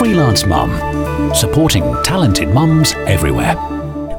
Freelance 0.00 0.46
Mum, 0.46 1.34
supporting 1.34 1.84
talented 2.02 2.48
mums 2.48 2.94
everywhere. 3.06 3.54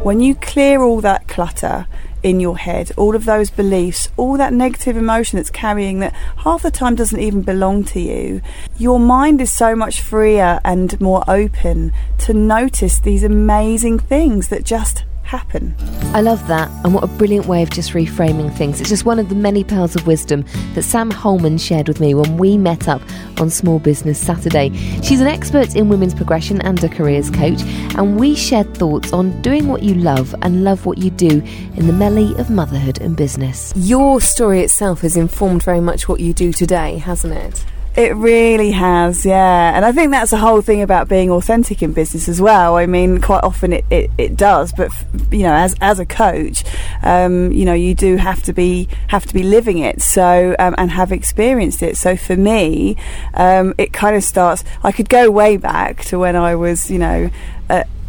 When 0.04 0.19
you 0.19 0.35
clear 0.35 0.83
all 0.83 1.01
that 1.01 1.27
clutter 1.27 1.88
in 2.21 2.39
your 2.39 2.59
head, 2.59 2.91
all 2.97 3.15
of 3.15 3.25
those 3.25 3.50
beliefs, 3.50 4.07
all 4.15 4.38
that 4.38 4.54
negative 4.54 4.96
emotion 4.96 5.38
that's 5.38 5.49
carrying 5.49 5.97
that 5.97 6.13
half 6.38 6.62
the 6.62 6.70
time 6.70 6.94
doesn't 6.94 7.20
even 7.20 7.41
belong 7.41 7.83
to 7.86 7.99
you, 7.99 8.41
your 8.78 8.99
mind 8.99 9.41
is 9.41 9.52
so 9.52 9.75
much 9.75 10.02
freer 10.02 10.62
and 10.63 11.02
more 11.02 11.23
open 11.27 11.93
to 12.20 12.32
notice 12.36 13.00
these 13.00 13.23
amazing 13.23 13.98
things 13.98 14.50
that 14.50 14.63
just 14.63 15.04
happen. 15.32 15.73
I 16.13 16.20
love 16.20 16.45
that, 16.50 16.70
and 16.84 16.93
what 16.93 17.05
a 17.05 17.07
brilliant 17.07 17.45
way 17.45 17.63
of 17.63 17.70
just 17.70 17.93
reframing 17.93 18.54
things. 18.54 18.81
It's 18.81 18.89
just 18.89 19.05
one 19.05 19.18
of 19.18 19.30
the 19.30 19.36
many 19.36 19.63
pearls 19.63 19.95
of 19.95 20.05
wisdom 20.05 20.43
that 20.73 20.84
Sam 20.84 21.09
Holman 21.09 21.57
shared 21.57 21.88
with 21.88 22.02
me 22.02 22.13
when 22.13 22.38
we 22.38 22.57
met 22.57 22.89
up 22.89 23.02
on 23.39 23.49
Small 23.49 23.80
Business 23.80 24.20
Saturday. 24.20 24.71
She's 25.02 25.21
an 25.21 25.27
expert 25.27 25.73
in 25.73 25.88
women's 25.88 26.13
progression 26.13 26.62
and 26.62 26.84
a 26.84 26.90
careers 26.90 27.30
coach, 27.30 27.62
and 27.98 28.20
we 28.20 28.35
shared 28.35 28.76
thoughts 28.76 29.13
on 29.13 29.41
doing 29.41 29.70
what 29.70 29.84
you 29.84 29.95
love 29.95 30.35
and 30.41 30.66
love 30.66 30.85
what 30.85 30.98
you 30.98 31.09
do 31.12 31.41
in 31.77 31.88
the 31.88 31.93
melee 31.93 32.38
of 32.38 32.49
motherhood 32.49 32.99
and 32.99 33.16
business. 33.16 33.71
Your 33.77 34.20
story 34.20 34.59
itself 34.59 34.99
has 34.99 35.16
informed 35.16 35.63
very 35.63 35.79
much 35.79 36.09
what 36.09 36.20
you 36.20 36.34
do 36.34 36.52
today, 36.52 36.98
hasn't 36.98 37.34
it? 37.34 37.66
It 37.94 38.16
really 38.16 38.72
has, 38.72 39.26
yeah. 39.26 39.76
And 39.76 39.84
I 39.84 39.91
think 39.91 40.12
that's 40.12 40.32
the 40.32 40.38
whole 40.38 40.62
thing 40.62 40.82
about 40.82 41.09
being 41.09 41.30
authentic 41.30 41.84
in 41.84 41.91
business 41.91 42.30
as 42.30 42.40
well. 42.40 42.77
I 42.77 42.86
mean, 42.86 43.20
quite 43.20 43.44
often 43.44 43.73
it, 43.73 43.86
it, 43.90 44.09
it 44.18 44.38
does, 44.38 44.72
but 44.72 44.91
you 45.30 45.44
know, 45.44 45.54
as 45.54 45.76
as 45.82 45.99
a 45.99 46.05
coach, 46.05 46.63
um, 47.04 47.52
you 47.52 47.66
know, 47.66 47.73
you 47.73 47.94
do 47.94 48.16
have 48.16 48.44
to 48.44 48.54
be 48.54 48.88
have 49.09 49.26
to 49.26 49.34
be 49.34 49.44
living 49.44 49.80
it. 49.80 50.02
So 50.02 50.55
um, 50.58 50.73
and 50.77 50.90
have 50.91 51.12
experienced 51.12 51.84
it. 51.84 51.98
So 51.98 52.16
for 52.16 52.38
me, 52.38 52.96
um, 53.34 53.73
it 53.77 53.91
kind 53.91 54.16
of 54.16 54.23
starts. 54.23 54.63
I 54.84 54.94
could 54.94 55.10
go 55.10 55.30
way 55.30 55.58
back 55.58 56.05
to 56.05 56.20
when 56.20 56.38
I 56.38 56.55
was, 56.55 56.90
you 56.90 56.98
know. 56.98 57.30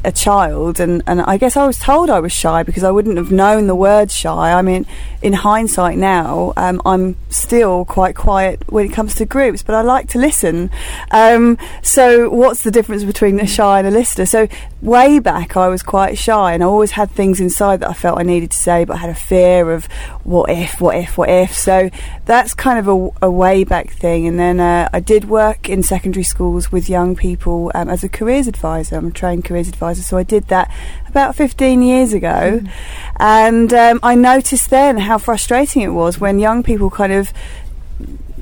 A 0.05 0.12
child, 0.12 0.81
and, 0.81 1.03
and 1.06 1.22
I 1.22 1.36
guess 1.36 1.56
I 1.56 1.67
was 1.67 1.78
told 1.78 2.11
I 2.11 2.20
was 2.20 2.33
shy 2.33 2.62
because 2.62 2.84
I 2.84 2.91
wouldn't 2.91 3.17
have 3.17 3.31
known 3.31 3.67
the 3.67 3.75
word 3.75 4.11
shy. 4.11 4.53
I 4.53 4.62
mean, 4.62 4.86
in 5.20 5.33
hindsight 5.33 5.98
now, 5.98 6.53
um, 6.56 6.83
I'm 6.84 7.17
still 7.31 7.84
quite 7.84 8.17
quiet 8.17 8.62
when 8.72 8.86
it 8.86 8.92
comes 8.92 9.14
to 9.17 9.25
groups, 9.25 9.62
but 9.62 9.75
I 9.75 9.83
like 9.83 10.09
to 10.11 10.19
listen. 10.19 10.70
Um, 11.11 11.59
so, 11.83 12.28
what's 12.28 12.62
the 12.62 12.70
difference 12.70 13.05
between 13.05 13.39
a 13.41 13.47
shy 13.47 13.78
and 13.78 13.86
a 13.86 13.91
listener? 13.91 14.27
So, 14.27 14.48
way 14.81 15.19
back, 15.19 15.56
I 15.56 15.69
was 15.69 15.83
quite 15.83 16.19
shy, 16.19 16.55
and 16.55 16.62
I 16.62 16.66
always 16.66 16.92
had 16.92 17.11
things 17.11 17.41
inside 17.41 17.81
that 17.81 17.91
I 17.91 17.94
felt 17.94 18.19
I 18.19 18.25
needed 18.25 18.50
to 18.50 18.59
say, 18.59 18.84
but 18.84 18.94
I 18.94 18.98
had 18.98 19.11
a 19.11 19.14
fear 19.14 19.72
of 19.72 19.87
what 20.25 20.50
if, 20.50 20.81
what 20.81 20.97
if, 20.97 21.16
what 21.16 21.28
if. 21.28 21.56
So, 21.56 21.91
that's 22.25 22.55
kind 22.55 22.78
of 22.78 22.89
a, 22.89 23.27
a 23.27 23.31
way 23.31 23.64
back 23.64 23.91
thing. 23.91 24.27
And 24.27 24.39
then 24.39 24.59
uh, 24.59 24.89
I 24.92 25.00
did 25.00 25.28
work 25.28 25.69
in 25.69 25.83
secondary 25.83 26.25
schools 26.25 26.72
with 26.72 26.89
young 26.89 27.14
people 27.14 27.70
um, 27.75 27.89
as 27.89 28.03
a 28.03 28.09
careers 28.09 28.48
advisor. 28.48 28.97
I'm 28.97 29.09
a 29.09 29.11
trained 29.11 29.44
careers 29.44 29.69
advisor 29.69 29.92
supervisor. 29.95 30.03
So 30.03 30.17
I 30.17 30.23
did 30.23 30.48
that 30.48 30.71
about 31.09 31.37
15 31.37 31.83
years 31.83 32.12
ago. 32.12 32.61
Mm. 32.62 32.71
And 33.19 33.73
um, 33.73 34.01
I 34.03 34.15
noticed 34.15 34.71
then 34.71 34.99
how 34.99 35.19
frustrating 35.19 35.83
it 35.83 35.89
was 35.93 36.21
when 36.21 36.39
young 36.39 36.62
people 36.62 36.91
kind 36.91 37.12
of 37.12 37.33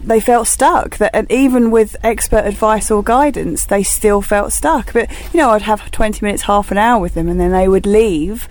they 0.03 0.19
felt 0.19 0.47
stuck 0.47 0.97
that 0.97 1.11
and 1.15 1.31
even 1.31 1.71
with 1.71 1.95
expert 2.03 2.47
advice 2.47 2.91
or 2.91 3.03
guidance 3.03 3.67
they 3.67 3.83
still 3.83 4.23
felt 4.23 4.51
stuck 4.51 4.95
but 4.95 5.11
you 5.31 5.39
know 5.39 5.51
i'd 5.51 5.61
have 5.61 5.91
20 5.91 6.25
minutes 6.25 6.45
half 6.45 6.71
an 6.71 6.79
hour 6.79 6.99
with 6.99 7.13
them 7.13 7.29
and 7.29 7.39
then 7.39 7.53
they 7.53 7.69
would 7.69 7.85
leave 7.85 8.49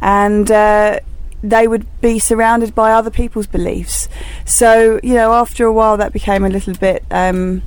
and 0.00 0.48
uh, 0.52 1.00
they 1.42 1.66
would 1.66 1.84
be 2.00 2.20
surrounded 2.20 2.72
by 2.72 2.92
other 2.92 3.10
people's 3.10 3.48
beliefs 3.48 4.08
so 4.44 5.00
you 5.02 5.14
know 5.14 5.32
after 5.32 5.66
a 5.66 5.72
while 5.72 5.96
that 5.96 6.12
became 6.12 6.44
a 6.44 6.48
little 6.48 6.74
bit 6.74 7.04
um, 7.10 7.62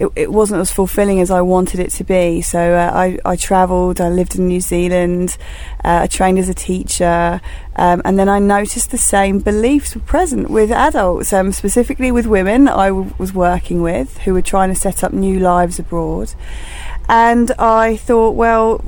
it, 0.00 0.10
it 0.16 0.32
wasn't 0.32 0.60
as 0.60 0.72
fulfilling 0.72 1.20
as 1.20 1.30
I 1.30 1.42
wanted 1.42 1.78
it 1.78 1.90
to 1.92 2.04
be. 2.04 2.40
So 2.40 2.58
uh, 2.58 2.90
I, 2.92 3.18
I 3.24 3.36
travelled, 3.36 4.00
I 4.00 4.08
lived 4.08 4.34
in 4.34 4.48
New 4.48 4.62
Zealand, 4.62 5.36
uh, 5.84 6.00
I 6.02 6.06
trained 6.06 6.38
as 6.38 6.48
a 6.48 6.54
teacher, 6.54 7.40
um, 7.76 8.00
and 8.04 8.18
then 8.18 8.28
I 8.28 8.38
noticed 8.38 8.90
the 8.90 8.98
same 8.98 9.40
beliefs 9.40 9.94
were 9.94 10.00
present 10.00 10.48
with 10.48 10.70
adults, 10.70 11.34
um, 11.34 11.52
specifically 11.52 12.10
with 12.10 12.26
women 12.26 12.66
I 12.66 12.88
w- 12.88 13.12
was 13.18 13.34
working 13.34 13.82
with 13.82 14.18
who 14.18 14.32
were 14.32 14.42
trying 14.42 14.70
to 14.70 14.74
set 14.74 15.04
up 15.04 15.12
new 15.12 15.38
lives 15.38 15.78
abroad. 15.78 16.32
And 17.06 17.50
I 17.58 17.96
thought, 17.96 18.36
well, 18.36 18.82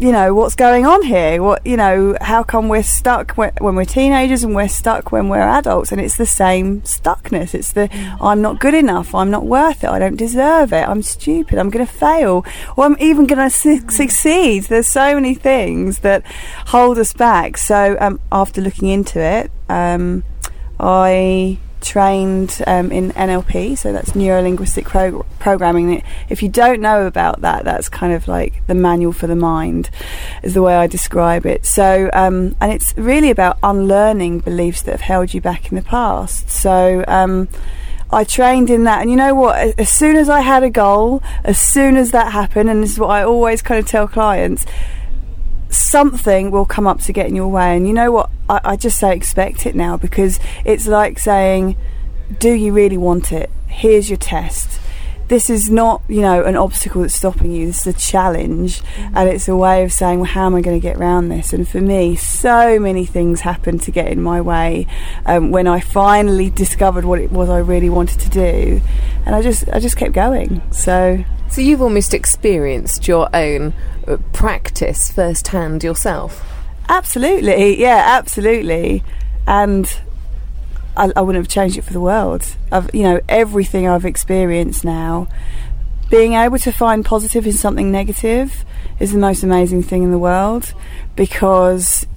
you 0.00 0.12
know 0.12 0.34
what's 0.34 0.54
going 0.54 0.86
on 0.86 1.02
here? 1.02 1.42
What 1.42 1.64
you 1.66 1.76
know 1.76 2.16
how 2.20 2.42
come 2.42 2.68
we're 2.68 2.82
stuck 2.82 3.32
when 3.36 3.52
we're 3.60 3.84
teenagers 3.84 4.42
and 4.42 4.54
we're 4.54 4.68
stuck 4.68 5.12
when 5.12 5.28
we're 5.28 5.40
adults? 5.40 5.92
And 5.92 6.00
it's 6.00 6.16
the 6.16 6.26
same 6.26 6.80
stuckness. 6.82 7.54
It's 7.54 7.72
the 7.72 7.88
mm. 7.88 8.16
i'm 8.20 8.40
not 8.40 8.60
good 8.60 8.74
enough. 8.74 9.14
I'm 9.14 9.30
not 9.30 9.44
worth 9.44 9.84
it. 9.84 9.90
I 9.90 9.98
don't 9.98 10.16
deserve 10.16 10.72
it. 10.72 10.88
I'm 10.88 11.02
stupid. 11.02 11.58
I'm 11.58 11.68
going 11.68 11.86
to 11.86 11.92
fail. 11.92 12.44
Or 12.76 12.86
i'm 12.86 12.96
even 12.98 13.26
going 13.26 13.38
to 13.38 13.50
su- 13.50 13.82
mm. 13.82 13.90
succeed. 13.90 14.64
There's 14.64 14.88
so 14.88 15.14
many 15.14 15.34
things 15.34 15.98
that 15.98 16.24
hold 16.68 16.98
us 16.98 17.12
back. 17.12 17.58
So 17.58 17.96
um, 18.00 18.20
after 18.32 18.60
looking 18.60 18.88
into 18.88 19.20
it 19.20 19.50
um, 19.68 20.24
i 20.80 21.58
trained 21.80 22.62
um, 22.66 22.92
in 22.92 23.12
NLP, 23.12 23.76
so 23.76 23.92
that's 23.92 24.14
neuro 24.14 24.42
linguistic 24.42 24.86
pro- 24.86 25.24
programming. 25.38 26.02
If 26.28 26.42
you 26.42 26.48
don't 26.48 26.80
know 26.80 27.06
about 27.06 27.40
that, 27.40 27.64
that's 27.64 27.88
kind 27.88 28.12
of 28.12 28.28
like 28.28 28.66
the 28.66 28.74
manual 28.74 29.12
for 29.12 29.26
the 29.26 29.36
mind, 29.36 29.90
is 30.42 30.54
the 30.54 30.62
way 30.62 30.74
I 30.74 30.86
describe 30.86 31.46
it. 31.46 31.66
So, 31.66 32.10
um, 32.12 32.56
and 32.60 32.72
it's 32.72 32.96
really 32.96 33.30
about 33.30 33.58
unlearning 33.62 34.40
beliefs 34.40 34.82
that 34.82 34.92
have 34.92 35.00
held 35.00 35.34
you 35.34 35.40
back 35.40 35.70
in 35.70 35.76
the 35.76 35.82
past. 35.82 36.50
So, 36.50 37.04
um, 37.08 37.48
I 38.12 38.24
trained 38.24 38.70
in 38.70 38.84
that, 38.84 39.00
and 39.00 39.10
you 39.10 39.16
know 39.16 39.34
what? 39.34 39.78
As 39.78 39.88
soon 39.88 40.16
as 40.16 40.28
I 40.28 40.40
had 40.40 40.62
a 40.62 40.70
goal, 40.70 41.22
as 41.44 41.60
soon 41.60 41.96
as 41.96 42.10
that 42.10 42.32
happened, 42.32 42.68
and 42.68 42.82
this 42.82 42.92
is 42.92 42.98
what 42.98 43.10
I 43.10 43.22
always 43.22 43.62
kind 43.62 43.78
of 43.78 43.86
tell 43.86 44.08
clients 44.08 44.66
something 45.70 46.50
will 46.50 46.66
come 46.66 46.86
up 46.86 47.00
to 47.00 47.12
get 47.12 47.26
in 47.26 47.36
your 47.36 47.48
way. 47.48 47.76
And 47.76 47.86
you 47.86 47.94
know 47.94 48.10
what? 48.10 48.30
I, 48.50 48.60
I, 48.72 48.76
just 48.76 48.98
say 48.98 49.14
expect 49.14 49.64
it 49.64 49.76
now 49.76 49.96
because 49.96 50.40
it's 50.64 50.88
like 50.88 51.20
saying, 51.20 51.76
do 52.40 52.52
you 52.52 52.72
really 52.72 52.96
want 52.96 53.30
it? 53.30 53.48
Here's 53.68 54.10
your 54.10 54.16
test. 54.16 54.80
This 55.28 55.48
is 55.48 55.70
not, 55.70 56.02
you 56.08 56.22
know, 56.22 56.42
an 56.42 56.56
obstacle 56.56 57.02
that's 57.02 57.14
stopping 57.14 57.52
you. 57.52 57.68
This 57.68 57.86
is 57.86 57.94
a 57.94 57.98
challenge, 57.98 58.82
mm-hmm. 58.82 59.16
and 59.16 59.28
it's 59.28 59.46
a 59.46 59.54
way 59.54 59.84
of 59.84 59.92
saying, 59.92 60.18
"Well, 60.18 60.28
how 60.28 60.46
am 60.46 60.56
I 60.56 60.60
going 60.60 60.76
to 60.76 60.82
get 60.82 60.96
around 60.96 61.28
this?" 61.28 61.52
And 61.52 61.68
for 61.68 61.80
me, 61.80 62.16
so 62.16 62.80
many 62.80 63.06
things 63.06 63.42
happened 63.42 63.82
to 63.82 63.92
get 63.92 64.08
in 64.08 64.20
my 64.20 64.40
way 64.40 64.88
um, 65.26 65.52
when 65.52 65.68
I 65.68 65.78
finally 65.78 66.50
discovered 66.50 67.04
what 67.04 67.20
it 67.20 67.30
was 67.30 67.48
I 67.48 67.58
really 67.58 67.88
wanted 67.88 68.18
to 68.20 68.28
do, 68.28 68.80
and 69.24 69.36
I 69.36 69.42
just, 69.42 69.68
I 69.68 69.78
just 69.78 69.96
kept 69.96 70.14
going. 70.14 70.62
So, 70.72 71.24
so 71.48 71.60
you've 71.60 71.82
almost 71.82 72.12
experienced 72.12 73.06
your 73.06 73.28
own 73.32 73.72
uh, 74.08 74.16
practice 74.32 75.12
firsthand 75.12 75.84
yourself. 75.84 76.49
Absolutely, 76.90 77.80
yeah, 77.80 78.02
absolutely, 78.18 79.04
and 79.46 80.00
I, 80.96 81.12
I, 81.14 81.20
wouldn't 81.20 81.44
have 81.44 81.48
changed 81.48 81.78
it 81.78 81.82
for 81.82 81.92
the 81.92 82.00
world. 82.00 82.44
I've, 82.72 82.92
you 82.92 83.04
know, 83.04 83.20
everything 83.28 83.86
I've 83.86 84.04
experienced 84.04 84.84
now, 84.84 85.28
being 86.10 86.32
able 86.32 86.58
to 86.58 86.72
find 86.72 87.04
positive 87.04 87.46
in 87.46 87.52
something 87.52 87.92
negative 87.92 88.64
is 88.98 89.12
the 89.12 89.20
most 89.20 89.44
amazing 89.44 89.84
thing 89.84 90.02
in 90.02 90.10
the 90.10 90.18
world 90.18 90.74
because 91.14 92.08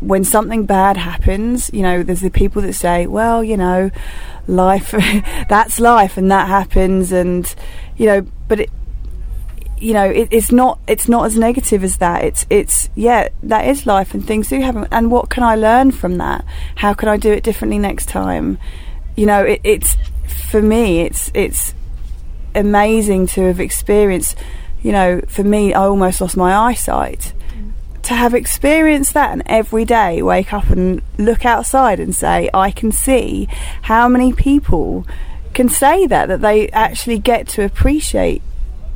when 0.00 0.24
something 0.24 0.64
bad 0.64 0.96
happens, 0.96 1.70
you 1.74 1.82
know, 1.82 2.02
there's 2.02 2.22
the 2.22 2.30
people 2.30 2.62
that 2.62 2.72
say, 2.72 3.06
well, 3.06 3.44
you 3.44 3.58
know, 3.58 3.90
life, 4.48 4.92
that's 5.50 5.78
life 5.78 6.16
and 6.16 6.30
that 6.30 6.48
happens. 6.48 7.12
And, 7.12 7.54
you 7.98 8.06
know, 8.06 8.26
but 8.48 8.60
it, 8.60 8.70
you 9.78 9.92
know, 9.92 10.04
it, 10.04 10.28
it's 10.30 10.50
not 10.50 10.78
it's 10.86 11.08
not 11.08 11.26
as 11.26 11.36
negative 11.36 11.84
as 11.84 11.98
that. 11.98 12.24
It's 12.24 12.46
it's 12.48 12.88
yeah, 12.94 13.28
that 13.42 13.66
is 13.66 13.86
life, 13.86 14.14
and 14.14 14.26
things 14.26 14.48
do 14.48 14.60
happen. 14.60 14.86
And 14.90 15.10
what 15.10 15.28
can 15.28 15.42
I 15.42 15.54
learn 15.54 15.92
from 15.92 16.18
that? 16.18 16.44
How 16.76 16.94
can 16.94 17.08
I 17.08 17.16
do 17.16 17.32
it 17.32 17.42
differently 17.42 17.78
next 17.78 18.08
time? 18.08 18.58
You 19.16 19.26
know, 19.26 19.42
it, 19.42 19.60
it's 19.64 19.96
for 20.50 20.62
me, 20.62 21.00
it's 21.00 21.30
it's 21.34 21.74
amazing 22.54 23.26
to 23.28 23.42
have 23.42 23.60
experienced. 23.60 24.36
You 24.82 24.92
know, 24.92 25.20
for 25.28 25.42
me, 25.42 25.74
I 25.74 25.82
almost 25.82 26.20
lost 26.20 26.36
my 26.36 26.54
eyesight. 26.54 27.32
To 28.04 28.14
have 28.14 28.34
experienced 28.34 29.14
that 29.14 29.32
and 29.32 29.42
every 29.46 29.84
day 29.84 30.22
wake 30.22 30.52
up 30.52 30.70
and 30.70 31.02
look 31.18 31.44
outside 31.44 31.98
and 31.98 32.14
say, 32.14 32.48
I 32.54 32.70
can 32.70 32.92
see 32.92 33.48
how 33.82 34.08
many 34.08 34.32
people 34.32 35.04
can 35.54 35.68
say 35.68 36.06
that, 36.06 36.28
that 36.28 36.40
they 36.40 36.68
actually 36.68 37.18
get 37.18 37.48
to 37.48 37.64
appreciate 37.64 38.42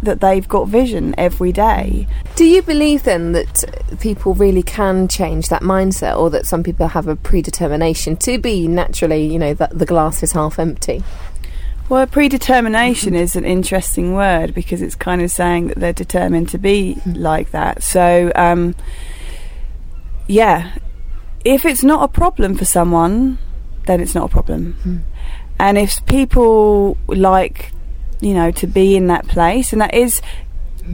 that 0.03 0.21
they've 0.21 0.49
got 0.49 0.69
vision 0.69 1.15
every 1.19 1.53
day. 1.53 2.07
Do 2.37 2.45
you 2.45 2.63
believe 2.63 3.03
then 3.03 3.33
that 3.33 3.65
people 4.01 4.35
really 4.35 4.63
can 4.63 5.09
change 5.09 5.49
that 5.49 5.63
mindset, 5.63 6.17
or 6.17 6.31
that 6.31 6.47
some 6.47 6.63
people 6.63 6.89
have 6.89 7.07
a 7.07 7.17
predetermination 7.17 8.17
to 8.19 8.39
be 8.39 8.67
naturally, 8.67 9.27
you 9.27 9.39
know, 9.39 9.55
that 9.55 9.79
the 9.79 9.87
glass 9.87 10.23
is 10.23 10.33
half 10.33 10.59
empty? 10.59 11.03
Well, 11.89 12.07
predetermination 12.07 13.15
is 13.15 13.35
an 13.35 13.45
interesting 13.45 14.15
word 14.15 14.55
because 14.55 14.81
it's 14.81 14.95
kind 14.95 15.21
of 15.23 15.31
saying 15.31 15.69
that 15.69 15.81
they're 15.81 15.93
determined 15.93 16.49
to 16.51 16.59
be 16.59 16.97
mm. 17.01 17.19
like 17.19 17.51
that. 17.51 17.83
So, 17.83 18.31
um, 18.37 18.77
yeah, 20.29 20.79
if 21.45 21.65
it's 21.65 21.83
not 21.83 22.05
a 22.05 22.09
problem 22.09 22.55
for 22.55 22.65
someone, 22.65 23.39
then 23.87 24.01
it's 24.01 24.15
not 24.15 24.27
a 24.27 24.29
problem. 24.29 24.77
Mm. 24.85 25.01
And 25.59 25.79
if 25.79 26.07
people 26.07 26.97
like 27.09 27.73
you 28.21 28.35
know, 28.35 28.51
to 28.53 28.67
be 28.67 28.97
in 28.97 29.07
that 29.09 29.27
place. 29.29 29.73
And 29.73 29.81
that 29.81 29.95
is 29.95 30.21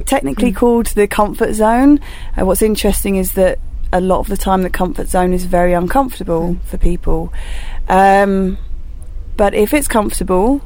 technically 0.05 0.53
called 0.53 0.87
the 0.87 1.07
comfort 1.07 1.55
zone. 1.55 2.01
Uh, 2.39 2.45
what's 2.45 2.63
interesting 2.63 3.17
is 3.17 3.33
that 3.33 3.59
a 3.93 4.01
lot 4.01 4.21
of 4.21 4.29
the 4.29 4.37
time 4.37 4.63
the 4.63 4.71
comfort 4.71 5.09
zone 5.09 5.33
is 5.33 5.45
very 5.45 5.73
uncomfortable 5.73 6.57
for 6.65 6.77
people. 6.77 7.33
Um, 7.89 8.59
but 9.37 9.55
if 9.55 9.73
it's 9.73 9.89
comfortable, 9.89 10.63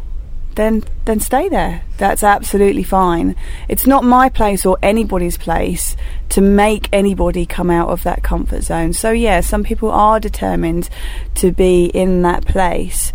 then 0.55 0.83
then 1.05 1.21
stay 1.21 1.49
there. 1.49 1.83
That's 1.99 2.23
absolutely 2.23 2.83
fine. 2.83 3.37
It's 3.69 3.87
not 3.87 4.05
my 4.05 4.29
place 4.29 4.67
or 4.67 4.79
anybody's 4.83 5.39
place 5.39 5.97
to 6.31 6.41
make 6.41 6.89
anybody 6.93 7.47
come 7.47 7.71
out 7.71 7.89
of 7.89 8.03
that 8.03 8.23
comfort 8.23 8.63
zone. 8.63 8.93
So 8.93 9.11
yeah, 9.11 9.41
some 9.41 9.63
people 9.63 9.91
are 9.91 10.19
determined 10.19 10.89
to 11.37 11.53
be 11.53 11.87
in 11.87 12.23
that 12.23 12.47
place. 12.47 13.13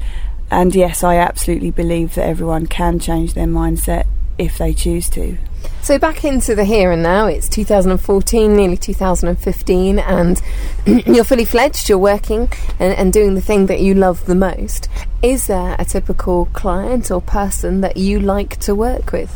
And 0.52 0.76
yes, 0.76 1.04
I 1.04 1.18
absolutely 1.18 1.72
believe 1.72 2.16
that 2.16 2.26
everyone 2.26 2.68
can 2.68 3.00
change 3.00 3.34
their 3.34 3.48
mindset 3.48 4.06
if 4.38 4.58
they 4.58 4.74
choose 4.74 5.10
to. 5.10 5.38
So 5.82 6.00
back 6.00 6.24
into 6.24 6.56
the 6.56 6.66
here 6.66 6.92
and 6.92 7.04
now, 7.04 7.28
it's 7.28 7.48
2014, 7.48 8.56
nearly 8.56 8.78
2015, 8.78 10.00
and 10.00 10.42
you're 10.86 11.24
fully 11.24 11.46
fledged, 11.46 11.90
you're 11.90 11.98
working 11.98 12.50
and, 12.80 12.94
and, 12.94 13.14
doing 13.14 13.36
the 13.36 13.42
thing 13.42 13.68
that 13.68 13.82
you 13.82 13.94
love 13.94 14.26
the 14.26 14.36
most. 14.36 14.90
Is 15.22 15.48
there 15.48 15.76
a 15.78 15.86
typical 15.86 16.48
client 16.48 17.12
or 17.12 17.22
person 17.22 17.82
that 17.82 17.98
you 17.98 18.20
like 18.20 18.58
to 18.62 18.74
work 18.74 19.12
with? 19.12 19.36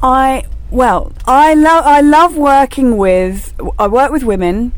I, 0.00 0.44
well, 0.70 1.12
I 1.26 1.54
love, 1.54 1.84
I 1.86 2.02
love 2.02 2.36
working 2.36 2.98
with, 2.98 3.54
I 3.78 3.86
work 3.88 4.12
with 4.12 4.24
women. 4.24 4.72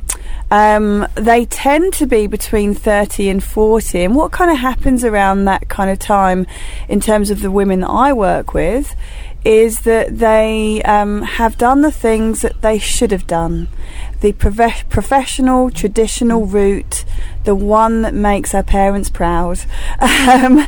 Um, 0.51 1.07
they 1.15 1.45
tend 1.45 1.93
to 1.95 2.07
be 2.07 2.27
between 2.27 2.75
30 2.75 3.29
and 3.29 3.45
40. 3.45 4.05
And 4.05 4.15
what 4.15 4.33
kind 4.33 4.51
of 4.51 4.59
happens 4.59 5.05
around 5.05 5.45
that 5.45 5.69
kind 5.69 5.91
of 5.91 5.99
time 5.99 6.47
in 6.89 7.01
terms 7.01 7.31
of 7.31 7.43
the 7.43 7.51
women 7.51 7.81
that 7.81 7.91
I 7.91 8.13
work 8.13 8.55
with 8.55 8.95
is 9.45 9.81
that 9.81 10.19
they 10.19 10.83
um, 10.83 11.23
have 11.23 11.57
done 11.57 11.83
the 11.83 11.93
things 11.93 12.43
that 12.43 12.61
they 12.61 12.79
should 12.79 13.13
have 13.13 13.27
done. 13.27 13.69
The 14.21 14.33
prof- 14.33 14.89
professional, 14.89 15.71
traditional 15.71 16.45
route, 16.45 17.05
the 17.45 17.55
one 17.55 18.03
that 18.03 18.15
makes 18.15 18.53
our 18.55 18.65
parents 18.65 19.09
proud, 19.09 19.61
um, 20.01 20.67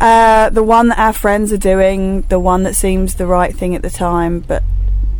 uh, 0.00 0.48
the 0.50 0.62
one 0.62 0.88
that 0.88 0.98
our 0.98 1.12
friends 1.12 1.52
are 1.52 1.58
doing, 1.58 2.22
the 2.22 2.38
one 2.38 2.62
that 2.62 2.76
seems 2.76 3.16
the 3.16 3.26
right 3.26 3.54
thing 3.54 3.74
at 3.74 3.82
the 3.82 3.90
time, 3.90 4.40
but 4.40 4.62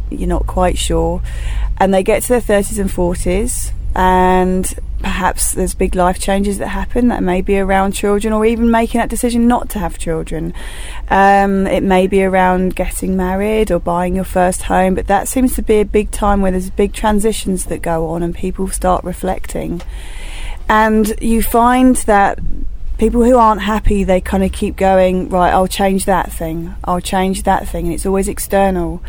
you're 0.09 0.29
not 0.29 0.47
quite 0.47 0.79
sure. 0.79 1.21
And 1.79 1.93
they 1.93 2.05
get 2.05 2.23
to 2.23 2.29
their 2.29 2.41
30s 2.41 2.79
and 2.79 2.89
40s, 2.89 3.73
and 3.95 4.75
perhaps 5.01 5.53
there's 5.53 5.75
big 5.75 5.95
life 5.95 6.19
changes 6.19 6.59
that 6.59 6.69
happen 6.69 7.09
that 7.09 7.23
may 7.23 7.43
be 7.43 7.59
around 7.59 7.93
children 7.93 8.33
or 8.33 8.47
even 8.47 8.71
making 8.71 8.99
that 8.99 9.11
decision 9.11 9.47
not 9.47 9.69
to 9.69 9.79
have 9.79 9.99
children. 9.99 10.55
Um, 11.09 11.67
it 11.67 11.83
may 11.83 12.07
be 12.07 12.25
around 12.25 12.75
getting 12.75 13.17
married 13.17 13.71
or 13.71 13.79
buying 13.79 14.17
your 14.17 14.25
first 14.25 14.63
home, 14.63 14.95
but 14.95 15.07
that 15.07 15.29
seems 15.29 15.55
to 15.57 15.63
be 15.63 15.81
a 15.81 15.85
big 15.85 16.11
time 16.11 16.41
where 16.41 16.51
there's 16.51 16.71
big 16.71 16.95
transitions 16.95 17.67
that 17.67 17.83
go 17.83 18.09
on 18.09 18.23
and 18.23 18.35
people 18.35 18.69
start 18.69 19.05
reflecting. 19.05 19.83
And 20.69 21.15
you 21.21 21.43
find 21.43 21.97
that 21.97 22.39
people 22.97 23.23
who 23.23 23.37
aren't 23.37 23.61
happy, 23.61 24.05
they 24.05 24.21
kind 24.21 24.43
of 24.43 24.53
keep 24.53 24.77
going, 24.77 25.29
right, 25.29 25.53
I'll 25.53 25.69
change 25.69 26.07
that 26.07 26.33
thing, 26.33 26.75
I'll 26.85 27.01
change 27.01 27.43
that 27.43 27.69
thing, 27.69 27.87
and 27.87 27.95
it's 27.95 28.07
always 28.07 28.29
external. 28.29 29.03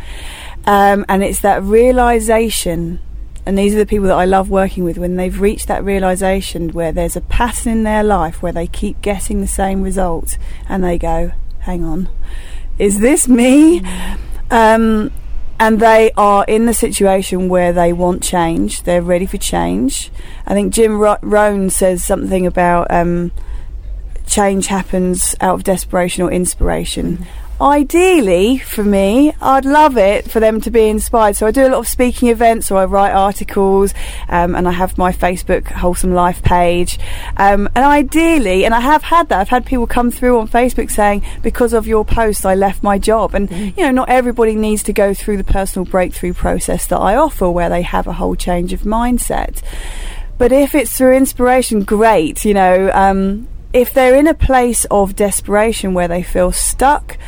Um, 0.66 1.06
and 1.08 1.24
it's 1.24 1.40
that 1.40 1.62
realization 1.62 3.00
and 3.46 3.56
these 3.56 3.74
are 3.74 3.78
the 3.78 3.86
people 3.86 4.08
that 4.08 4.16
I 4.16 4.24
love 4.24 4.50
working 4.50 4.82
with 4.82 4.98
when 4.98 5.14
they've 5.14 5.40
reached 5.40 5.68
that 5.68 5.84
realization 5.84 6.70
where 6.70 6.90
there's 6.90 7.14
a 7.14 7.20
pattern 7.20 7.70
in 7.70 7.82
their 7.84 8.02
life 8.02 8.42
where 8.42 8.52
they 8.52 8.66
keep 8.66 9.00
getting 9.00 9.40
the 9.40 9.46
same 9.46 9.82
result 9.82 10.36
and 10.68 10.82
they 10.82 10.98
go, 10.98 11.30
hang 11.60 11.84
on, 11.84 12.08
is 12.76 12.98
this 12.98 13.28
me? 13.28 13.82
Um, 14.50 15.12
and 15.60 15.78
they 15.78 16.10
are 16.16 16.44
in 16.48 16.66
the 16.66 16.74
situation 16.74 17.48
where 17.48 17.72
they 17.72 17.92
want 17.92 18.20
change, 18.22 18.82
they're 18.82 19.00
ready 19.00 19.26
for 19.26 19.38
change. 19.38 20.10
I 20.44 20.52
think 20.52 20.74
Jim 20.74 20.98
Rohn 20.98 21.70
says 21.70 22.02
something 22.04 22.46
about 22.46 22.90
um, 22.90 23.30
change 24.26 24.66
happens 24.66 25.36
out 25.40 25.54
of 25.54 25.62
desperation 25.62 26.24
or 26.24 26.32
inspiration. 26.32 27.18
Mm-hmm 27.18 27.45
ideally 27.60 28.58
for 28.58 28.84
me 28.84 29.32
i'd 29.40 29.64
love 29.64 29.96
it 29.96 30.30
for 30.30 30.40
them 30.40 30.60
to 30.60 30.70
be 30.70 30.88
inspired. 30.88 31.36
So 31.36 31.46
i 31.46 31.50
do 31.50 31.66
a 31.66 31.70
lot 31.70 31.78
of 31.78 31.88
speaking 31.88 32.28
events 32.28 32.70
or 32.70 32.78
i 32.78 32.84
write 32.84 33.12
articles 33.12 33.94
um, 34.28 34.54
and 34.54 34.68
i 34.68 34.72
have 34.72 34.98
my 34.98 35.12
facebook 35.12 35.66
wholesome 35.66 36.12
life 36.12 36.42
page. 36.42 36.98
Um, 37.36 37.68
and 37.74 37.84
ideally 37.84 38.64
and 38.64 38.74
i 38.74 38.80
have 38.80 39.02
had 39.04 39.28
that 39.30 39.40
i've 39.40 39.48
had 39.48 39.64
people 39.64 39.86
come 39.86 40.10
through 40.10 40.38
on 40.38 40.48
facebook 40.48 40.90
saying 40.90 41.24
because 41.42 41.72
of 41.72 41.86
your 41.86 42.04
post 42.04 42.44
i 42.44 42.54
left 42.54 42.82
my 42.82 42.98
job. 42.98 43.34
And 43.34 43.48
mm-hmm. 43.48 43.78
you 43.78 43.86
know 43.86 43.92
not 43.92 44.08
everybody 44.10 44.54
needs 44.54 44.82
to 44.84 44.92
go 44.92 45.14
through 45.14 45.38
the 45.38 45.44
personal 45.44 45.86
breakthrough 45.86 46.34
process 46.34 46.86
that 46.88 46.98
i 46.98 47.16
offer 47.16 47.50
where 47.50 47.70
they 47.70 47.82
have 47.82 48.06
a 48.06 48.14
whole 48.14 48.36
change 48.36 48.72
of 48.72 48.82
mindset. 48.82 49.62
But 50.38 50.52
if 50.52 50.74
it's 50.74 50.94
through 50.94 51.14
inspiration 51.14 51.84
great 51.84 52.44
you 52.44 52.52
know 52.52 52.90
um, 52.92 53.48
if 53.76 53.92
they're 53.92 54.16
in 54.16 54.26
a 54.26 54.34
place 54.34 54.86
of 54.90 55.14
desperation 55.14 55.92
where 55.92 56.08
they 56.08 56.22
feel 56.22 56.50
stuck, 56.50 57.18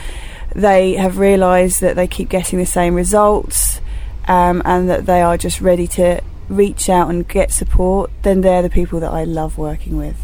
they 0.55 0.95
have 0.95 1.19
realised 1.19 1.83
that 1.83 1.95
they 1.95 2.07
keep 2.07 2.31
getting 2.31 2.59
the 2.59 2.65
same 2.67 2.95
results, 2.95 3.83
um, 4.27 4.63
and 4.65 4.89
that 4.89 5.05
they 5.05 5.21
are 5.21 5.37
just 5.37 5.61
ready 5.61 5.87
to 5.87 6.23
reach 6.49 6.89
out 6.89 7.11
and 7.11 7.29
get 7.29 7.53
support, 7.53 8.11
then 8.23 8.41
they're 8.41 8.63
the 8.63 8.71
people 8.71 8.99
that 9.01 9.13
I 9.13 9.25
love 9.25 9.59
working 9.59 9.99
with. 9.99 10.17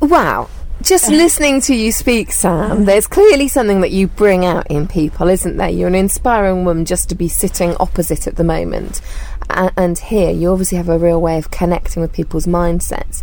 Wow. 0.00 0.50
Just 0.82 1.08
listening 1.08 1.60
to 1.62 1.74
you 1.74 1.92
speak, 1.92 2.32
Sam, 2.32 2.84
there's 2.84 3.06
clearly 3.06 3.46
something 3.46 3.80
that 3.80 3.92
you 3.92 4.08
bring 4.08 4.44
out 4.44 4.66
in 4.66 4.88
people, 4.88 5.28
isn't 5.28 5.56
there? 5.56 5.70
You're 5.70 5.88
an 5.88 5.94
inspiring 5.94 6.64
woman 6.64 6.84
just 6.84 7.08
to 7.10 7.14
be 7.14 7.28
sitting 7.28 7.76
opposite 7.78 8.26
at 8.26 8.34
the 8.34 8.44
moment. 8.44 9.00
and 9.48 9.96
here, 9.96 10.32
you 10.32 10.50
obviously 10.50 10.76
have 10.78 10.88
a 10.88 10.98
real 10.98 11.22
way 11.22 11.38
of 11.38 11.52
connecting 11.52 12.02
with 12.02 12.12
people's 12.12 12.46
mindsets. 12.46 13.22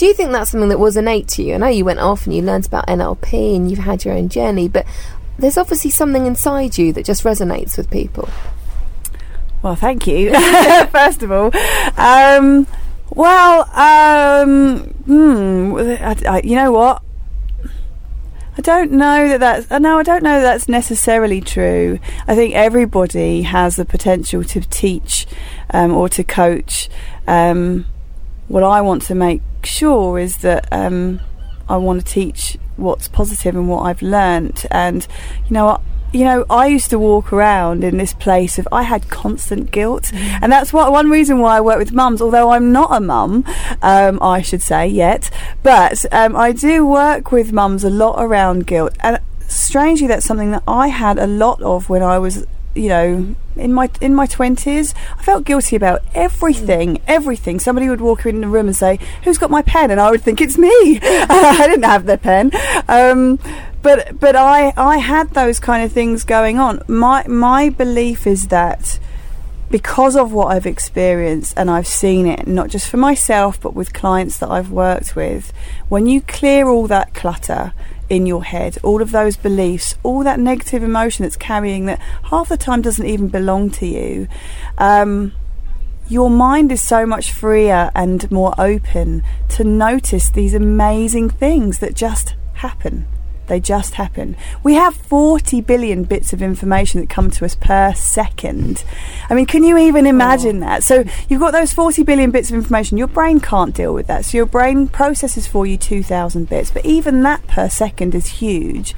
Do 0.00 0.06
you 0.06 0.14
think 0.14 0.32
that's 0.32 0.52
something 0.52 0.70
that 0.70 0.78
was 0.78 0.96
innate 0.96 1.28
to 1.28 1.42
you? 1.42 1.52
I 1.52 1.58
know 1.58 1.66
you 1.66 1.84
went 1.84 1.98
off 1.98 2.24
and 2.24 2.34
you 2.34 2.40
learned 2.40 2.64
about 2.64 2.86
NLP 2.86 3.54
and 3.54 3.70
you've 3.70 3.80
had 3.80 4.02
your 4.02 4.14
own 4.14 4.30
journey, 4.30 4.66
but 4.66 4.86
there's 5.38 5.58
obviously 5.58 5.90
something 5.90 6.24
inside 6.24 6.78
you 6.78 6.90
that 6.94 7.04
just 7.04 7.22
resonates 7.22 7.76
with 7.76 7.90
people. 7.90 8.26
Well, 9.60 9.74
thank 9.74 10.06
you. 10.06 10.30
First 10.86 11.22
of 11.22 11.30
all, 11.30 11.50
um, 11.98 12.66
well, 13.10 13.68
um, 13.76 14.84
hmm, 15.04 15.76
I, 15.76 16.16
I, 16.26 16.40
you 16.44 16.56
know 16.56 16.72
what? 16.72 17.02
I 18.56 18.62
don't 18.62 18.92
know 18.92 19.28
that 19.28 19.40
that's 19.40 19.82
no, 19.82 19.98
I 19.98 20.02
don't 20.02 20.22
know 20.22 20.40
that 20.40 20.50
that's 20.50 20.66
necessarily 20.66 21.42
true. 21.42 21.98
I 22.26 22.34
think 22.34 22.54
everybody 22.54 23.42
has 23.42 23.76
the 23.76 23.84
potential 23.84 24.44
to 24.44 24.62
teach 24.62 25.26
um, 25.68 25.92
or 25.92 26.08
to 26.08 26.24
coach. 26.24 26.88
Um, 27.26 27.84
what 28.50 28.64
I 28.64 28.80
want 28.80 29.02
to 29.02 29.14
make 29.14 29.42
sure 29.62 30.18
is 30.18 30.38
that 30.38 30.66
um, 30.72 31.20
I 31.68 31.76
want 31.76 32.04
to 32.04 32.12
teach 32.12 32.58
what's 32.76 33.06
positive 33.06 33.54
and 33.54 33.68
what 33.68 33.82
I've 33.82 34.02
learnt. 34.02 34.66
And 34.72 35.06
you 35.48 35.54
know, 35.54 35.80
you 36.12 36.24
know, 36.24 36.44
I 36.50 36.66
used 36.66 36.90
to 36.90 36.98
walk 36.98 37.32
around 37.32 37.84
in 37.84 37.96
this 37.96 38.12
place 38.12 38.58
of 38.58 38.66
I 38.72 38.82
had 38.82 39.08
constant 39.08 39.70
guilt, 39.70 40.10
mm. 40.12 40.38
and 40.42 40.50
that's 40.50 40.72
what 40.72 40.90
one 40.90 41.08
reason 41.08 41.38
why 41.38 41.58
I 41.58 41.60
work 41.60 41.78
with 41.78 41.92
mums. 41.92 42.20
Although 42.20 42.50
I'm 42.50 42.72
not 42.72 42.90
a 42.92 42.98
mum, 42.98 43.44
um, 43.82 44.18
I 44.20 44.42
should 44.42 44.62
say 44.62 44.88
yet, 44.88 45.30
but 45.62 46.04
um, 46.12 46.34
I 46.34 46.50
do 46.50 46.84
work 46.84 47.30
with 47.30 47.52
mums 47.52 47.84
a 47.84 47.90
lot 47.90 48.16
around 48.18 48.66
guilt. 48.66 48.96
And 48.98 49.20
strangely, 49.46 50.08
that's 50.08 50.26
something 50.26 50.50
that 50.50 50.64
I 50.66 50.88
had 50.88 51.20
a 51.20 51.28
lot 51.28 51.62
of 51.62 51.88
when 51.88 52.02
I 52.02 52.18
was 52.18 52.44
you 52.74 52.88
know 52.88 53.34
in 53.60 53.72
my 53.72 53.90
in 54.00 54.14
my 54.14 54.26
20s 54.26 54.94
I 55.18 55.22
felt 55.22 55.44
guilty 55.44 55.76
about 55.76 56.02
everything 56.14 56.96
mm. 56.96 57.02
everything. 57.06 57.60
Somebody 57.60 57.88
would 57.88 58.00
walk 58.00 58.26
in 58.26 58.40
the 58.40 58.48
room 58.48 58.66
and 58.66 58.76
say 58.76 58.98
who's 59.24 59.38
got 59.38 59.50
my 59.50 59.62
pen? 59.62 59.90
And 59.90 60.00
I 60.00 60.10
would 60.10 60.22
think 60.22 60.40
it's 60.40 60.58
me. 60.58 60.68
I 61.02 61.66
didn't 61.68 61.84
have 61.84 62.06
the 62.06 62.18
pen. 62.18 62.50
Um, 62.88 63.38
but 63.82 64.18
but 64.18 64.36
I 64.36 64.72
I 64.76 64.98
had 64.98 65.30
those 65.30 65.60
kind 65.60 65.84
of 65.84 65.92
things 65.92 66.24
going 66.24 66.58
on. 66.58 66.82
My 66.88 67.26
my 67.26 67.70
belief 67.70 68.26
is 68.26 68.48
that 68.48 68.98
because 69.70 70.16
of 70.16 70.32
what 70.32 70.48
I've 70.48 70.66
experienced 70.66 71.54
and 71.56 71.70
I've 71.70 71.86
seen 71.86 72.26
it 72.26 72.46
not 72.46 72.68
just 72.68 72.88
for 72.88 72.96
myself 72.96 73.60
but 73.60 73.74
with 73.74 73.92
clients 73.92 74.38
that 74.38 74.50
I've 74.50 74.70
worked 74.70 75.14
with 75.14 75.52
when 75.88 76.06
you 76.06 76.20
clear 76.20 76.68
all 76.68 76.86
that 76.88 77.14
clutter 77.14 77.72
in 78.08 78.26
your 78.26 78.42
head, 78.42 78.76
all 78.82 79.00
of 79.00 79.12
those 79.12 79.36
beliefs, 79.36 79.94
all 80.02 80.24
that 80.24 80.40
negative 80.40 80.82
emotion 80.82 81.22
that's 81.22 81.36
carrying 81.36 81.86
that 81.86 82.00
half 82.24 82.48
the 82.48 82.56
time 82.56 82.82
doesn't 82.82 83.06
even 83.06 83.28
belong 83.28 83.70
to 83.70 83.86
you. 83.86 84.26
Um, 84.76 85.32
your 86.08 86.28
mind 86.28 86.72
is 86.72 86.82
so 86.82 87.06
much 87.06 87.32
freer 87.32 87.92
and 87.94 88.28
more 88.32 88.52
open 88.58 89.22
to 89.50 89.62
notice 89.62 90.28
these 90.28 90.54
amazing 90.54 91.30
things 91.30 91.78
that 91.78 91.94
just 91.94 92.34
happen. 92.54 93.06
They 93.50 93.58
just 93.58 93.94
happen. 93.94 94.36
We 94.62 94.74
have 94.74 94.94
40 94.94 95.60
billion 95.62 96.04
bits 96.04 96.32
of 96.32 96.40
information 96.40 97.00
that 97.00 97.10
come 97.10 97.32
to 97.32 97.44
us 97.44 97.56
per 97.56 97.92
second. 97.94 98.84
I 99.28 99.34
mean, 99.34 99.46
can 99.46 99.64
you 99.64 99.76
even 99.76 100.06
imagine 100.06 100.58
oh. 100.62 100.66
that? 100.66 100.84
So 100.84 101.02
you've 101.28 101.40
got 101.40 101.50
those 101.50 101.72
40 101.72 102.04
billion 102.04 102.30
bits 102.30 102.48
of 102.48 102.54
information. 102.54 102.96
Your 102.96 103.08
brain 103.08 103.40
can't 103.40 103.74
deal 103.74 103.92
with 103.92 104.06
that. 104.06 104.24
So 104.24 104.36
your 104.36 104.46
brain 104.46 104.86
processes 104.86 105.48
for 105.48 105.66
you 105.66 105.76
2,000 105.76 106.48
bits. 106.48 106.70
But 106.70 106.86
even 106.86 107.24
that 107.24 107.44
per 107.48 107.68
second 107.68 108.14
is 108.14 108.26
huge. 108.26 108.94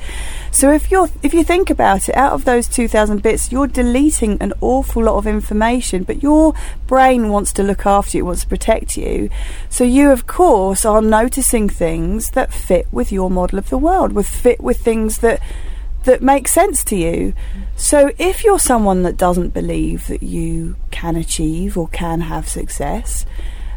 So 0.50 0.70
if 0.70 0.90
you're 0.90 1.08
if 1.22 1.32
you 1.32 1.44
think 1.44 1.70
about 1.70 2.10
it, 2.10 2.14
out 2.14 2.32
of 2.32 2.44
those 2.44 2.68
2,000 2.68 3.22
bits, 3.22 3.50
you're 3.50 3.66
deleting 3.66 4.36
an 4.42 4.52
awful 4.60 5.04
lot 5.04 5.16
of 5.16 5.26
information. 5.26 6.02
But 6.02 6.22
your 6.22 6.52
brain 6.86 7.30
wants 7.30 7.54
to 7.54 7.62
look 7.62 7.86
after 7.86 8.18
you, 8.18 8.26
wants 8.26 8.42
to 8.42 8.48
protect 8.48 8.98
you. 8.98 9.30
So 9.70 9.82
you, 9.82 10.10
of 10.10 10.26
course, 10.26 10.84
are 10.84 11.00
noticing 11.00 11.70
things 11.70 12.32
that 12.32 12.52
fit 12.52 12.86
with 12.92 13.10
your 13.10 13.30
model 13.30 13.58
of 13.58 13.70
the 13.70 13.78
world, 13.78 14.12
with 14.12 14.28
fit 14.42 14.60
with 14.60 14.78
things 14.78 15.18
that 15.18 15.40
that 16.04 16.20
make 16.20 16.48
sense 16.48 16.82
to 16.82 16.96
you. 16.96 17.32
So 17.76 18.10
if 18.18 18.42
you're 18.42 18.58
someone 18.58 19.02
that 19.04 19.16
doesn't 19.16 19.54
believe 19.54 20.08
that 20.08 20.22
you 20.22 20.76
can 20.90 21.14
achieve 21.16 21.78
or 21.78 21.86
can 21.88 22.22
have 22.22 22.48
success, 22.48 23.24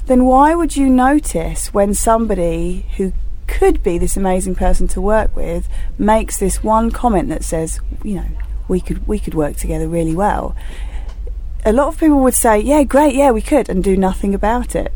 then 0.07 0.25
why 0.25 0.55
would 0.55 0.75
you 0.75 0.89
notice 0.89 1.73
when 1.73 1.93
somebody 1.93 2.85
who 2.97 3.13
could 3.47 3.83
be 3.83 3.97
this 3.97 4.17
amazing 4.17 4.55
person 4.55 4.87
to 4.87 5.01
work 5.01 5.35
with 5.35 5.69
makes 5.99 6.37
this 6.37 6.63
one 6.63 6.89
comment 6.89 7.29
that 7.29 7.43
says, 7.43 7.79
you 8.03 8.15
know, 8.15 8.27
we 8.67 8.81
could 8.81 9.05
we 9.07 9.19
could 9.19 9.35
work 9.35 9.55
together 9.57 9.87
really 9.87 10.15
well. 10.15 10.55
A 11.63 11.73
lot 11.73 11.87
of 11.87 11.99
people 11.99 12.19
would 12.21 12.33
say, 12.33 12.59
"Yeah, 12.59 12.83
great, 12.83 13.15
yeah, 13.15 13.31
we 13.31 13.41
could," 13.41 13.69
and 13.69 13.83
do 13.83 13.95
nothing 13.95 14.33
about 14.33 14.75
it. 14.75 14.91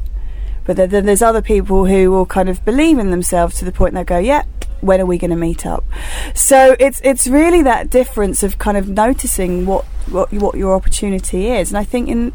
But 0.65 0.77
then 0.77 1.05
there's 1.05 1.21
other 1.21 1.41
people 1.41 1.85
who 1.85 2.11
will 2.11 2.25
kind 2.25 2.49
of 2.49 2.63
believe 2.65 2.99
in 2.99 3.11
themselves 3.11 3.57
to 3.57 3.65
the 3.65 3.71
point 3.71 3.93
they'll 3.93 4.03
go, 4.03 4.17
"Yeah, 4.19 4.43
when 4.81 5.01
are 5.01 5.05
we 5.05 5.17
going 5.17 5.31
to 5.31 5.37
meet 5.37 5.65
up?" 5.65 5.83
So 6.33 6.75
it's 6.79 7.01
it's 7.03 7.27
really 7.27 7.61
that 7.63 7.89
difference 7.89 8.43
of 8.43 8.57
kind 8.57 8.77
of 8.77 8.89
noticing 8.89 9.65
what 9.65 9.85
what 10.09 10.31
what 10.33 10.55
your 10.55 10.75
opportunity 10.75 11.47
is, 11.47 11.69
and 11.69 11.77
I 11.77 11.83
think 11.83 12.09
in 12.09 12.33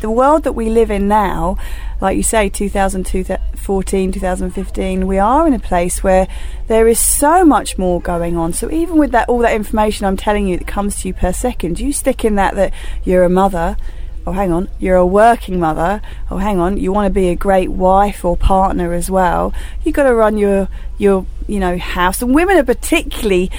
the 0.00 0.10
world 0.10 0.44
that 0.44 0.52
we 0.52 0.70
live 0.70 0.90
in 0.90 1.08
now, 1.08 1.56
like 2.00 2.16
you 2.16 2.22
say, 2.22 2.48
2014, 2.48 4.12
2015, 4.12 5.06
we 5.06 5.18
are 5.18 5.46
in 5.46 5.52
a 5.52 5.58
place 5.58 6.02
where 6.02 6.26
there 6.68 6.88
is 6.88 6.98
so 6.98 7.44
much 7.44 7.76
more 7.76 8.00
going 8.00 8.36
on. 8.36 8.52
So 8.52 8.70
even 8.70 8.96
with 8.96 9.12
that, 9.12 9.28
all 9.28 9.38
that 9.40 9.54
information 9.54 10.06
I'm 10.06 10.16
telling 10.16 10.46
you 10.48 10.56
that 10.56 10.66
comes 10.66 11.02
to 11.02 11.08
you 11.08 11.14
per 11.14 11.32
second, 11.32 11.80
you 11.80 11.92
stick 11.92 12.24
in 12.24 12.34
that 12.36 12.54
that 12.54 12.72
you're 13.04 13.24
a 13.24 13.28
mother. 13.28 13.76
Oh, 14.30 14.32
hang 14.32 14.52
on, 14.52 14.68
you're 14.78 14.94
a 14.94 15.04
working 15.04 15.58
mother. 15.58 16.00
Oh, 16.30 16.36
hang 16.36 16.60
on, 16.60 16.76
you 16.76 16.92
want 16.92 17.06
to 17.06 17.12
be 17.12 17.30
a 17.30 17.34
great 17.34 17.68
wife 17.68 18.24
or 18.24 18.36
partner 18.36 18.92
as 18.92 19.10
well. 19.10 19.52
You've 19.82 19.96
got 19.96 20.04
to 20.04 20.14
run 20.14 20.38
your 20.38 20.68
your 20.98 21.26
you 21.48 21.58
know 21.58 21.76
house, 21.76 22.22
and 22.22 22.32
women 22.32 22.56
are 22.56 22.62
particularly 22.62 23.50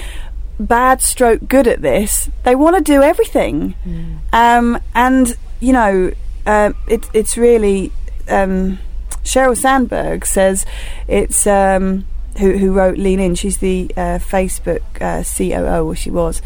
bad 0.58 1.02
stroke 1.02 1.46
good 1.46 1.66
at 1.68 1.82
this. 1.82 2.30
They 2.44 2.54
want 2.54 2.76
to 2.76 2.82
do 2.82 3.02
everything, 3.02 3.74
mm. 3.86 4.20
um, 4.32 4.80
and 4.94 5.36
you 5.60 5.74
know 5.74 6.12
uh, 6.46 6.72
it, 6.88 7.06
it's 7.12 7.36
really 7.36 7.92
um, 8.30 8.78
Sheryl 9.24 9.54
Sandberg 9.54 10.24
says 10.24 10.64
it's 11.06 11.46
um, 11.46 12.06
who, 12.38 12.56
who 12.56 12.72
wrote 12.72 12.96
Lean 12.96 13.20
In. 13.20 13.34
She's 13.34 13.58
the 13.58 13.92
uh, 13.94 14.18
Facebook 14.20 14.80
uh, 15.02 15.22
COO, 15.22 15.86
or 15.86 15.94
she 15.94 16.10
was. 16.10 16.40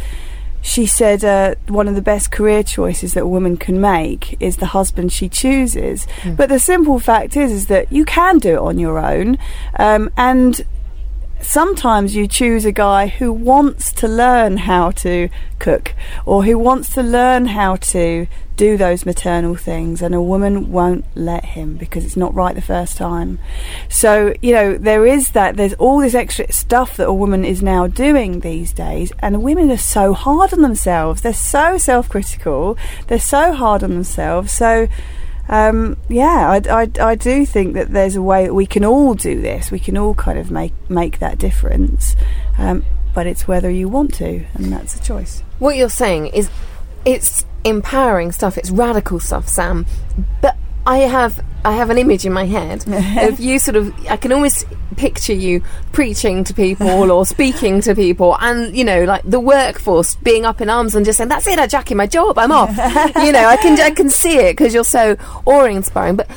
She 0.67 0.85
said 0.85 1.25
uh, 1.25 1.55
one 1.69 1.87
of 1.87 1.95
the 1.95 2.03
best 2.03 2.33
career 2.33 2.65
choices 2.65 3.15
that 3.15 3.23
a 3.23 3.27
woman 3.29 3.57
can 3.57 3.81
make 3.81 4.37
is 4.41 4.57
the 4.57 4.67
husband 4.67 5.13
she 5.13 5.29
chooses. 5.29 6.09
Mm. 6.23 6.37
But 6.37 6.49
the 6.49 6.59
simple 6.59 6.99
fact 6.99 7.37
is, 7.37 7.53
is 7.53 7.67
that 7.69 7.93
you 7.93 8.05
can 8.05 8.39
do 8.39 8.55
it 8.55 8.59
on 8.59 8.77
your 8.77 8.99
own, 8.99 9.39
um, 9.79 10.11
and 10.17 10.67
sometimes 11.41 12.17
you 12.17 12.27
choose 12.27 12.65
a 12.65 12.73
guy 12.73 13.07
who 13.07 13.33
wants 13.33 13.93
to 13.93 14.09
learn 14.09 14.57
how 14.57 14.91
to 14.91 15.29
cook 15.61 15.95
or 16.25 16.43
who 16.43 16.59
wants 16.59 16.89
to 16.95 17.03
learn 17.03 17.47
how 17.47 17.77
to 17.77 18.27
do 18.57 18.77
those 18.77 19.07
maternal 19.07 19.55
things 19.55 20.03
and 20.03 20.15
a 20.15 20.21
woman 20.21 20.73
won't 20.73 21.05
let 21.15 21.45
him 21.45 21.77
because 21.77 22.05
it's 22.05 22.17
not 22.17 22.35
right 22.35 22.55
the 22.55 22.61
first 22.61 22.97
time. 22.97 23.39
So 23.89 24.35
you 24.43 24.53
know 24.53 24.79
there 24.79 25.07
is 25.07 25.31
that 25.33 25.57
there's 25.57 25.75
all 25.75 26.01
this 26.01 26.15
extra 26.15 26.51
stuff 26.53 26.97
that 26.97 27.07
a 27.07 27.13
woman 27.13 27.45
is 27.45 27.63
now 27.63 27.87
doing 27.87 28.41
these 28.41 28.73
days 28.73 29.13
and 29.21 29.43
women 29.43 29.71
are 29.71 29.77
so 29.77 30.15
hard 30.15 30.53
on 30.53 30.63
themselves. 30.63 31.23
They're 31.23 31.33
so 31.33 31.79
self-critical. 31.79 32.77
They're 33.07 33.19
so 33.19 33.53
hard 33.53 33.83
on 33.83 33.91
themselves. 33.91 34.53
So 34.53 34.89
um, 35.49 35.97
yeah, 36.09 36.51
I, 36.51 36.83
I, 36.83 36.91
I 37.01 37.15
do 37.15 37.47
think 37.47 37.75
that 37.75 37.93
there's 37.93 38.17
a 38.17 38.23
way 38.23 38.47
that 38.47 38.55
we 38.55 38.67
can 38.67 38.85
all 38.85 39.15
do 39.15 39.41
this. 39.41 39.71
We 39.71 39.79
can 39.79 39.97
all 39.97 40.15
kind 40.15 40.39
of 40.39 40.51
make 40.51 40.73
make 40.89 41.21
that 41.21 41.39
difference, 41.39 42.17
um, 42.59 42.85
but 43.15 43.27
it's 43.27 43.47
whether 43.47 43.71
you 43.71 43.89
want 43.89 44.15
to, 44.15 44.45
and 44.55 44.73
that's 44.73 44.97
a 44.97 45.03
choice. 45.03 45.43
What 45.59 45.77
you're 45.77 45.89
saying 45.89 46.29
is, 46.29 46.51
it's 47.05 47.45
empowering 47.67 48.33
stuff. 48.33 48.57
It's 48.57 48.71
radical 48.71 49.21
stuff, 49.21 49.49
Sam. 49.49 49.87
But 50.41 50.57
I 50.87 50.99
have 50.99 51.45
I 51.65 51.73
have 51.73 51.91
an 51.91 51.99
image 51.99 52.25
in 52.25 52.33
my 52.33 52.45
head 52.45 52.85
of 53.29 53.41
you 53.41 53.59
sort 53.59 53.77
of 53.77 53.93
I 54.07 54.17
can 54.17 54.33
always 54.33 54.65
picture 54.97 55.33
you 55.33 55.63
preaching 55.93 56.45
to 56.45 56.55
people 56.55 57.11
or 57.11 57.27
speaking 57.37 57.81
to 57.83 57.95
people 57.95 58.37
and 58.39 58.75
you 58.75 58.85
know 58.85 59.05
like 59.05 59.29
the 59.29 59.41
workforce 59.41 60.15
being 60.17 60.47
up 60.47 60.61
in 60.61 60.71
arms 60.71 60.95
and 60.95 61.05
just 61.05 61.17
saying 61.17 61.29
that's 61.29 61.47
it 61.49 61.59
I 61.59 61.67
jack 61.67 61.91
in 61.91 61.97
my 61.97 62.07
job 62.07 62.39
I'm 62.39 62.53
off 62.53 62.71
you 63.17 63.33
know 63.33 63.45
I 63.45 63.57
can 63.57 63.79
I 63.81 63.91
can 63.91 64.09
see 64.09 64.39
it 64.39 64.53
because 64.53 64.73
you're 64.73 64.85
so 64.85 65.17
awe-inspiring 65.45 66.17
but 66.17 66.31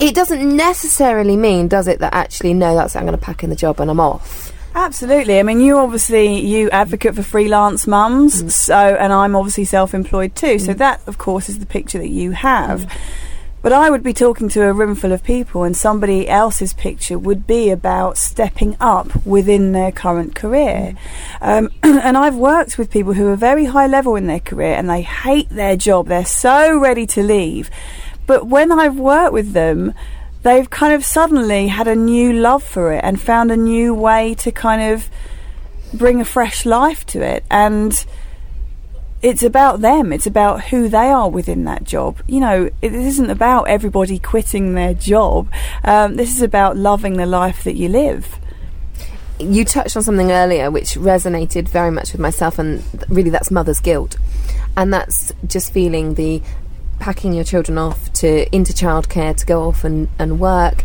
it 0.00 0.14
doesn't 0.14 0.56
necessarily 0.56 1.36
mean 1.36 1.68
does 1.68 1.86
it 1.86 2.00
that 2.00 2.12
actually 2.12 2.52
no 2.52 2.74
that's 2.74 2.96
I'm 2.96 3.04
going 3.04 3.16
to 3.16 3.24
pack 3.24 3.44
in 3.44 3.50
the 3.50 3.56
job 3.56 3.80
and 3.80 3.88
I'm 3.90 4.00
off 4.00 4.49
Absolutely. 4.74 5.38
I 5.38 5.42
mean, 5.42 5.60
you 5.60 5.78
obviously 5.78 6.40
you 6.40 6.70
advocate 6.70 7.16
for 7.16 7.22
freelance 7.22 7.86
mums, 7.86 8.42
mm. 8.42 8.50
so 8.50 8.74
and 8.74 9.12
I'm 9.12 9.34
obviously 9.34 9.64
self-employed 9.64 10.36
too. 10.36 10.56
Mm. 10.56 10.60
So 10.60 10.74
that, 10.74 11.00
of 11.06 11.18
course, 11.18 11.48
is 11.48 11.58
the 11.58 11.66
picture 11.66 11.98
that 11.98 12.08
you 12.08 12.32
have. 12.32 12.82
Mm. 12.82 12.98
But 13.62 13.74
I 13.74 13.90
would 13.90 14.02
be 14.02 14.14
talking 14.14 14.48
to 14.50 14.62
a 14.62 14.72
room 14.72 14.94
full 14.94 15.12
of 15.12 15.22
people, 15.22 15.64
and 15.64 15.76
somebody 15.76 16.26
else's 16.26 16.72
picture 16.72 17.18
would 17.18 17.46
be 17.46 17.68
about 17.70 18.16
stepping 18.16 18.74
up 18.80 19.26
within 19.26 19.72
their 19.72 19.92
current 19.92 20.34
career. 20.34 20.94
Mm. 21.42 21.66
Um, 21.66 21.70
and 21.82 22.16
I've 22.16 22.36
worked 22.36 22.78
with 22.78 22.90
people 22.90 23.14
who 23.14 23.28
are 23.28 23.36
very 23.36 23.66
high 23.66 23.86
level 23.86 24.16
in 24.16 24.28
their 24.28 24.40
career 24.40 24.74
and 24.74 24.88
they 24.88 25.02
hate 25.02 25.50
their 25.50 25.76
job. 25.76 26.06
They're 26.06 26.24
so 26.24 26.78
ready 26.78 27.06
to 27.08 27.22
leave. 27.22 27.70
But 28.26 28.46
when 28.46 28.70
I've 28.70 28.96
worked 28.96 29.32
with 29.32 29.52
them, 29.52 29.92
they've 30.42 30.68
kind 30.70 30.94
of 30.94 31.04
suddenly 31.04 31.68
had 31.68 31.88
a 31.88 31.96
new 31.96 32.32
love 32.32 32.62
for 32.62 32.92
it 32.92 33.04
and 33.04 33.20
found 33.20 33.50
a 33.50 33.56
new 33.56 33.94
way 33.94 34.34
to 34.34 34.50
kind 34.50 34.92
of 34.92 35.08
bring 35.92 36.20
a 36.20 36.24
fresh 36.24 36.64
life 36.64 37.04
to 37.06 37.22
it. 37.22 37.44
And 37.50 38.04
it's 39.22 39.42
about 39.42 39.80
them. 39.80 40.12
It's 40.12 40.26
about 40.26 40.64
who 40.64 40.88
they 40.88 41.08
are 41.08 41.28
within 41.28 41.64
that 41.64 41.84
job. 41.84 42.22
You 42.26 42.40
know, 42.40 42.70
it 42.80 42.94
isn't 42.94 43.28
about 43.30 43.64
everybody 43.64 44.18
quitting 44.18 44.74
their 44.74 44.94
job. 44.94 45.50
Um, 45.84 46.16
this 46.16 46.34
is 46.34 46.42
about 46.42 46.76
loving 46.76 47.16
the 47.16 47.26
life 47.26 47.64
that 47.64 47.76
you 47.76 47.88
live. 47.88 48.38
You 49.38 49.64
touched 49.64 49.96
on 49.96 50.02
something 50.02 50.30
earlier 50.30 50.70
which 50.70 50.94
resonated 50.94 51.68
very 51.68 51.90
much 51.90 52.12
with 52.12 52.20
myself, 52.20 52.58
and 52.58 52.82
really 53.08 53.30
that's 53.30 53.50
mother's 53.50 53.80
guilt. 53.80 54.16
And 54.76 54.92
that's 54.92 55.32
just 55.46 55.72
feeling 55.72 56.14
the 56.14 56.42
packing 57.00 57.32
your 57.32 57.44
children 57.44 57.78
off 57.78 58.12
to 58.12 58.54
into 58.54 58.72
childcare 58.72 59.36
to 59.36 59.46
go 59.46 59.64
off 59.64 59.82
and, 59.84 60.08
and 60.18 60.38
work 60.38 60.84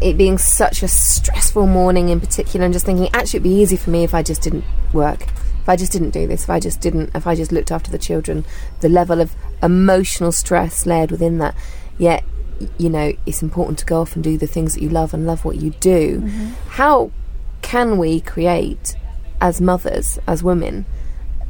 it 0.00 0.18
being 0.18 0.36
such 0.36 0.82
a 0.82 0.88
stressful 0.88 1.66
morning 1.66 2.08
in 2.08 2.20
particular 2.20 2.64
and 2.66 2.74
just 2.74 2.84
thinking 2.84 3.08
actually 3.14 3.38
it'd 3.38 3.44
be 3.44 3.50
easy 3.50 3.76
for 3.76 3.90
me 3.90 4.02
if 4.02 4.12
I 4.14 4.22
just 4.22 4.42
didn't 4.42 4.64
work 4.92 5.28
if 5.62 5.68
I 5.68 5.76
just 5.76 5.92
didn't 5.92 6.10
do 6.10 6.26
this, 6.26 6.42
if 6.42 6.50
I 6.50 6.58
just 6.58 6.80
didn't, 6.80 7.14
if 7.14 7.24
I 7.24 7.36
just 7.36 7.52
looked 7.52 7.70
after 7.70 7.88
the 7.88 7.98
children, 7.98 8.44
the 8.80 8.88
level 8.88 9.20
of 9.20 9.36
emotional 9.62 10.32
stress 10.32 10.86
layered 10.86 11.12
within 11.12 11.38
that. 11.38 11.54
Yet, 11.98 12.24
you 12.78 12.90
know, 12.90 13.12
it's 13.26 13.42
important 13.42 13.78
to 13.78 13.86
go 13.86 14.00
off 14.00 14.16
and 14.16 14.24
do 14.24 14.36
the 14.36 14.48
things 14.48 14.74
that 14.74 14.82
you 14.82 14.88
love 14.88 15.14
and 15.14 15.24
love 15.24 15.44
what 15.44 15.56
you 15.56 15.70
do. 15.78 16.20
Mm-hmm. 16.20 16.46
How 16.70 17.12
can 17.62 17.96
we 17.96 18.20
create, 18.20 18.96
as 19.40 19.60
mothers, 19.60 20.18
as 20.26 20.42
women, 20.42 20.84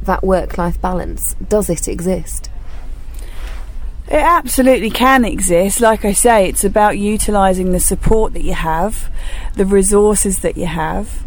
that 0.03 0.23
work 0.23 0.59
life 0.59 0.79
balance? 0.79 1.33
Does 1.49 1.67
it 1.67 1.87
exist? 1.87 2.51
It 4.13 4.21
absolutely 4.21 4.91
can 4.91 5.25
exist. 5.25 5.81
Like 5.81 6.05
I 6.05 6.13
say, 6.13 6.47
it's 6.47 6.63
about 6.63 6.99
utilising 6.99 7.71
the 7.71 7.79
support 7.79 8.33
that 8.33 8.43
you 8.43 8.53
have, 8.53 9.09
the 9.55 9.65
resources 9.65 10.39
that 10.41 10.55
you 10.55 10.67
have, 10.67 11.23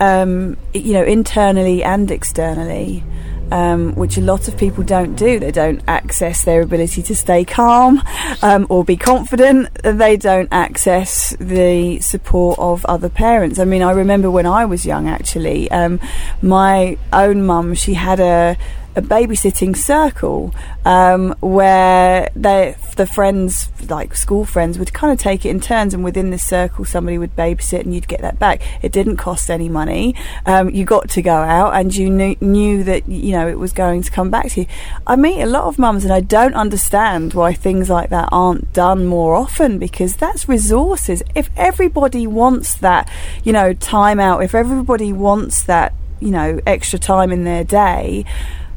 um, 0.00 0.56
you 0.72 0.94
know, 0.94 1.02
internally 1.02 1.84
and 1.84 2.10
externally. 2.10 3.04
Um, 3.52 3.96
which 3.96 4.16
a 4.16 4.20
lot 4.20 4.46
of 4.46 4.56
people 4.56 4.84
don't 4.84 5.16
do. 5.16 5.40
They 5.40 5.50
don't 5.50 5.82
access 5.88 6.44
their 6.44 6.62
ability 6.62 7.02
to 7.02 7.16
stay 7.16 7.44
calm 7.44 8.00
um, 8.42 8.64
or 8.70 8.84
be 8.84 8.96
confident. 8.96 9.74
They 9.82 10.16
don't 10.16 10.48
access 10.52 11.30
the 11.40 11.98
support 11.98 12.60
of 12.60 12.84
other 12.84 13.08
parents. 13.08 13.58
I 13.58 13.64
mean, 13.64 13.82
I 13.82 13.90
remember 13.90 14.30
when 14.30 14.46
I 14.46 14.66
was 14.66 14.86
young, 14.86 15.08
actually, 15.08 15.68
um, 15.72 15.98
my 16.40 16.96
own 17.12 17.44
mum, 17.44 17.74
she 17.74 17.94
had 17.94 18.20
a 18.20 18.56
a 18.96 19.02
babysitting 19.02 19.76
circle 19.76 20.54
um, 20.84 21.34
where 21.40 22.30
they, 22.34 22.76
the 22.96 23.06
friends, 23.06 23.70
like 23.88 24.16
school 24.16 24.44
friends, 24.44 24.78
would 24.78 24.92
kind 24.92 25.12
of 25.12 25.18
take 25.18 25.44
it 25.44 25.50
in 25.50 25.60
turns, 25.60 25.94
and 25.94 26.02
within 26.02 26.30
this 26.30 26.44
circle, 26.44 26.84
somebody 26.84 27.16
would 27.16 27.36
babysit, 27.36 27.80
and 27.80 27.94
you'd 27.94 28.08
get 28.08 28.20
that 28.20 28.38
back. 28.38 28.60
It 28.82 28.92
didn't 28.92 29.16
cost 29.16 29.50
any 29.50 29.68
money. 29.68 30.14
Um, 30.46 30.70
you 30.70 30.84
got 30.84 31.08
to 31.10 31.22
go 31.22 31.34
out, 31.34 31.74
and 31.74 31.94
you 31.94 32.10
knew, 32.10 32.36
knew 32.40 32.82
that 32.84 33.08
you 33.08 33.32
know 33.32 33.46
it 33.48 33.58
was 33.58 33.72
going 33.72 34.02
to 34.02 34.10
come 34.10 34.30
back 34.30 34.50
to 34.50 34.62
you. 34.62 34.66
I 35.06 35.16
meet 35.16 35.40
a 35.40 35.46
lot 35.46 35.64
of 35.64 35.78
mums, 35.78 36.04
and 36.04 36.12
I 36.12 36.20
don't 36.20 36.54
understand 36.54 37.34
why 37.34 37.52
things 37.52 37.88
like 37.88 38.10
that 38.10 38.28
aren't 38.32 38.72
done 38.72 39.06
more 39.06 39.34
often 39.34 39.78
because 39.78 40.16
that's 40.16 40.48
resources. 40.48 41.22
If 41.34 41.50
everybody 41.56 42.26
wants 42.26 42.74
that, 42.74 43.10
you 43.44 43.52
know, 43.52 43.72
time 43.72 44.18
out, 44.18 44.42
if 44.42 44.54
everybody 44.54 45.12
wants 45.12 45.62
that, 45.64 45.94
you 46.20 46.30
know, 46.30 46.60
extra 46.66 46.98
time 46.98 47.30
in 47.30 47.44
their 47.44 47.64
day 47.64 48.24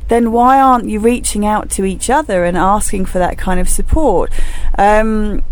then 0.08 0.32
why 0.32 0.60
aren't 0.60 0.90
you 0.90 1.00
reaching 1.00 1.46
out 1.46 1.70
to 1.72 1.86
each 1.86 2.10
other 2.10 2.44
and 2.44 2.58
asking 2.58 3.06
for 3.06 3.20
that 3.20 3.38
kind 3.38 3.60
of 3.60 3.70
support? 3.70 4.32
Um, 4.78 5.44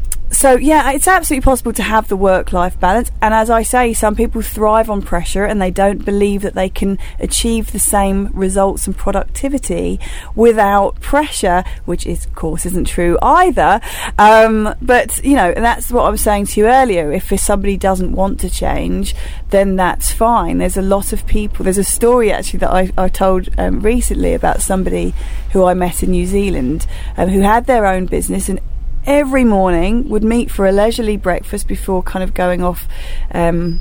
so 0.42 0.56
yeah, 0.56 0.92
it's 0.92 1.08
absolutely 1.08 1.46
possible 1.46 1.72
to 1.72 1.84
have 1.84 2.08
the 2.08 2.18
work-life 2.18 2.80
balance. 2.80 3.12
And 3.22 3.32
as 3.32 3.52
I 3.52 3.62
say, 3.62 3.94
some 3.94 4.16
people 4.16 4.42
thrive 4.42 4.90
on 4.90 5.04
pressure 5.04 5.46
and 5.46 5.62
they 5.62 5.70
don't 5.70 6.04
believe 6.04 6.42
that 6.42 6.56
they 6.56 6.68
can 6.68 6.98
achieve 7.20 7.72
the 7.72 7.78
same 7.78 8.32
results 8.34 8.88
and 8.88 8.98
productivity 8.98 10.00
without 10.34 11.00
pressure, 11.00 11.64
which 11.86 12.08
is, 12.08 12.26
of 12.26 12.34
course, 12.34 12.66
isn't 12.66 12.88
true 12.88 13.20
either. 13.22 13.82
Um, 14.18 14.74
but 14.82 15.24
you 15.24 15.36
know, 15.36 15.52
and 15.52 15.64
that's 15.64 15.92
what 15.92 16.06
I 16.06 16.10
was 16.10 16.22
saying 16.22 16.48
to 16.48 16.62
you 16.62 16.66
earlier. 16.66 17.12
If 17.12 17.40
somebody 17.40 17.78
doesn't 17.78 18.12
want 18.12 18.40
to 18.40 18.50
change, 18.50 19.14
then 19.52 19.76
that's 19.76 20.12
fine. 20.12 20.58
There's 20.58 20.76
a 20.76 20.82
lot 20.82 21.14
of 21.14 21.28
people. 21.28 21.66
There's 21.66 21.78
a 21.78 21.84
story 21.84 22.32
actually 22.32 22.62
that 22.62 22.72
I, 22.72 22.92
I 22.98 23.10
told 23.10 23.50
um, 23.60 23.82
recently 23.82 24.34
about 24.34 24.64
somebody 24.64 25.14
who 25.52 25.66
I 25.66 25.76
met 25.76 26.02
in 26.02 26.10
New 26.10 26.26
Zealand 26.26 26.88
um, 27.16 27.30
who 27.30 27.42
had 27.42 27.68
their 27.68 27.86
own 27.86 28.08
business 28.08 28.50
and 28.50 28.60
every 29.06 29.44
morning 29.44 30.10
would 30.10 30.24
meet 30.24 30.52
for 30.52 30.68
a 30.68 30.72
leisurely 30.72 31.18
breakfast 31.18 31.68
before 31.68 32.04
kind 32.04 32.24
of 32.24 32.34
going 32.34 32.64
off 32.64 32.88
um, 33.32 33.80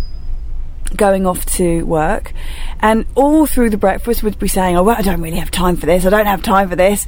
going 0.96 1.26
off 1.26 1.46
to 1.46 1.84
work. 1.84 2.32
And 2.80 3.06
all 3.14 3.46
through 3.46 3.70
the 3.70 3.76
breakfast 3.76 4.22
would 4.22 4.38
be 4.38 4.48
saying 4.48 4.76
oh 4.76 4.82
well, 4.82 4.96
I 4.96 5.02
don't 5.02 5.20
really 5.20 5.38
have 5.38 5.50
time 5.50 5.76
for 5.76 5.86
this. 5.86 6.04
I 6.06 6.10
don't 6.10 6.26
have 6.26 6.42
time 6.42 6.68
for 6.68 6.76
this. 6.76 7.06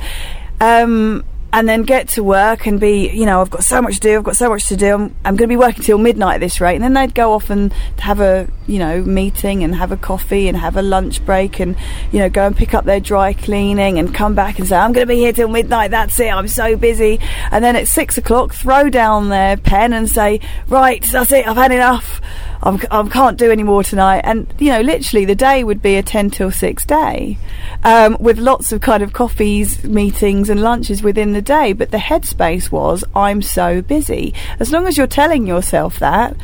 Um, 0.60 1.24
and 1.52 1.68
then 1.68 1.82
get 1.82 2.08
to 2.08 2.24
work 2.24 2.66
and 2.66 2.80
be, 2.80 3.10
you 3.10 3.26
know, 3.26 3.42
I've 3.42 3.50
got 3.50 3.62
so 3.62 3.82
much 3.82 3.96
to 3.96 4.00
do, 4.00 4.16
I've 4.16 4.24
got 4.24 4.36
so 4.36 4.48
much 4.48 4.68
to 4.68 4.76
do, 4.76 4.94
I'm, 4.94 5.02
I'm 5.24 5.36
going 5.36 5.48
to 5.48 5.52
be 5.52 5.56
working 5.56 5.84
till 5.84 5.98
midnight 5.98 6.36
at 6.36 6.40
this 6.40 6.60
rate. 6.62 6.76
And 6.76 6.84
then 6.84 6.94
they'd 6.94 7.14
go 7.14 7.34
off 7.34 7.50
and 7.50 7.72
have 7.98 8.20
a, 8.20 8.48
you 8.66 8.78
know, 8.78 9.02
meeting 9.02 9.62
and 9.62 9.74
have 9.74 9.92
a 9.92 9.98
coffee 9.98 10.48
and 10.48 10.56
have 10.56 10.78
a 10.78 10.82
lunch 10.82 11.24
break 11.26 11.60
and, 11.60 11.76
you 12.10 12.20
know, 12.20 12.30
go 12.30 12.46
and 12.46 12.56
pick 12.56 12.72
up 12.72 12.86
their 12.86 13.00
dry 13.00 13.34
cleaning 13.34 13.98
and 13.98 14.14
come 14.14 14.34
back 14.34 14.58
and 14.58 14.66
say, 14.66 14.76
I'm 14.76 14.92
going 14.92 15.06
to 15.06 15.12
be 15.12 15.18
here 15.18 15.34
till 15.34 15.48
midnight, 15.48 15.90
that's 15.90 16.18
it, 16.20 16.32
I'm 16.32 16.48
so 16.48 16.74
busy. 16.74 17.20
And 17.50 17.62
then 17.62 17.76
at 17.76 17.86
six 17.86 18.16
o'clock, 18.16 18.54
throw 18.54 18.88
down 18.88 19.28
their 19.28 19.58
pen 19.58 19.92
and 19.92 20.08
say, 20.08 20.40
right, 20.68 21.02
that's 21.02 21.32
it, 21.32 21.46
I've 21.46 21.56
had 21.56 21.72
enough. 21.72 22.22
I'm, 22.62 22.80
I 22.90 23.06
can't 23.08 23.36
do 23.36 23.50
any 23.50 23.64
more 23.64 23.82
tonight. 23.82 24.20
And, 24.24 24.52
you 24.58 24.70
know, 24.70 24.80
literally 24.80 25.24
the 25.24 25.34
day 25.34 25.64
would 25.64 25.82
be 25.82 25.96
a 25.96 26.02
10 26.02 26.30
till 26.30 26.50
6 26.50 26.86
day 26.86 27.36
um, 27.82 28.16
with 28.20 28.38
lots 28.38 28.70
of 28.70 28.80
kind 28.80 29.02
of 29.02 29.12
coffees, 29.12 29.82
meetings, 29.84 30.48
and 30.48 30.62
lunches 30.62 31.02
within 31.02 31.32
the 31.32 31.41
day. 31.42 31.72
But 31.72 31.90
the 31.90 31.98
headspace 31.98 32.70
was, 32.70 33.04
I'm 33.14 33.42
so 33.42 33.82
busy. 33.82 34.32
As 34.58 34.72
long 34.72 34.86
as 34.86 34.96
you're 34.96 35.06
telling 35.06 35.46
yourself 35.46 35.98
that, 35.98 36.36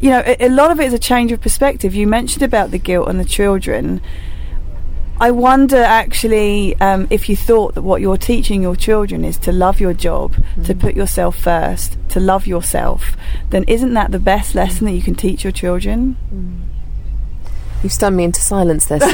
you 0.00 0.10
know, 0.10 0.22
a, 0.24 0.46
a 0.46 0.48
lot 0.48 0.70
of 0.70 0.80
it 0.80 0.86
is 0.86 0.92
a 0.92 0.98
change 0.98 1.32
of 1.32 1.40
perspective. 1.40 1.94
You 1.94 2.06
mentioned 2.06 2.42
about 2.42 2.70
the 2.70 2.78
guilt 2.78 3.08
and 3.08 3.18
the 3.18 3.24
children. 3.24 4.00
I 5.20 5.32
wonder 5.32 5.82
actually 5.82 6.76
um, 6.76 7.08
if 7.10 7.28
you 7.28 7.34
thought 7.34 7.74
that 7.74 7.82
what 7.82 8.00
you're 8.00 8.16
teaching 8.16 8.62
your 8.62 8.76
children 8.76 9.24
is 9.24 9.36
to 9.38 9.50
love 9.50 9.80
your 9.80 9.92
job, 9.92 10.34
mm. 10.34 10.64
to 10.66 10.74
put 10.76 10.94
yourself 10.94 11.36
first, 11.36 11.98
to 12.10 12.20
love 12.20 12.46
yourself, 12.46 13.16
then 13.50 13.64
isn't 13.64 13.94
that 13.94 14.12
the 14.12 14.20
best 14.20 14.54
lesson 14.54 14.86
that 14.86 14.92
you 14.92 15.02
can 15.02 15.16
teach 15.16 15.42
your 15.42 15.52
children? 15.52 16.16
Mm. 16.32 16.67
You've 17.82 17.92
stunned 17.92 18.16
me 18.16 18.24
into 18.24 18.40
silence 18.40 18.86
there, 18.86 18.98
sir. 18.98 19.06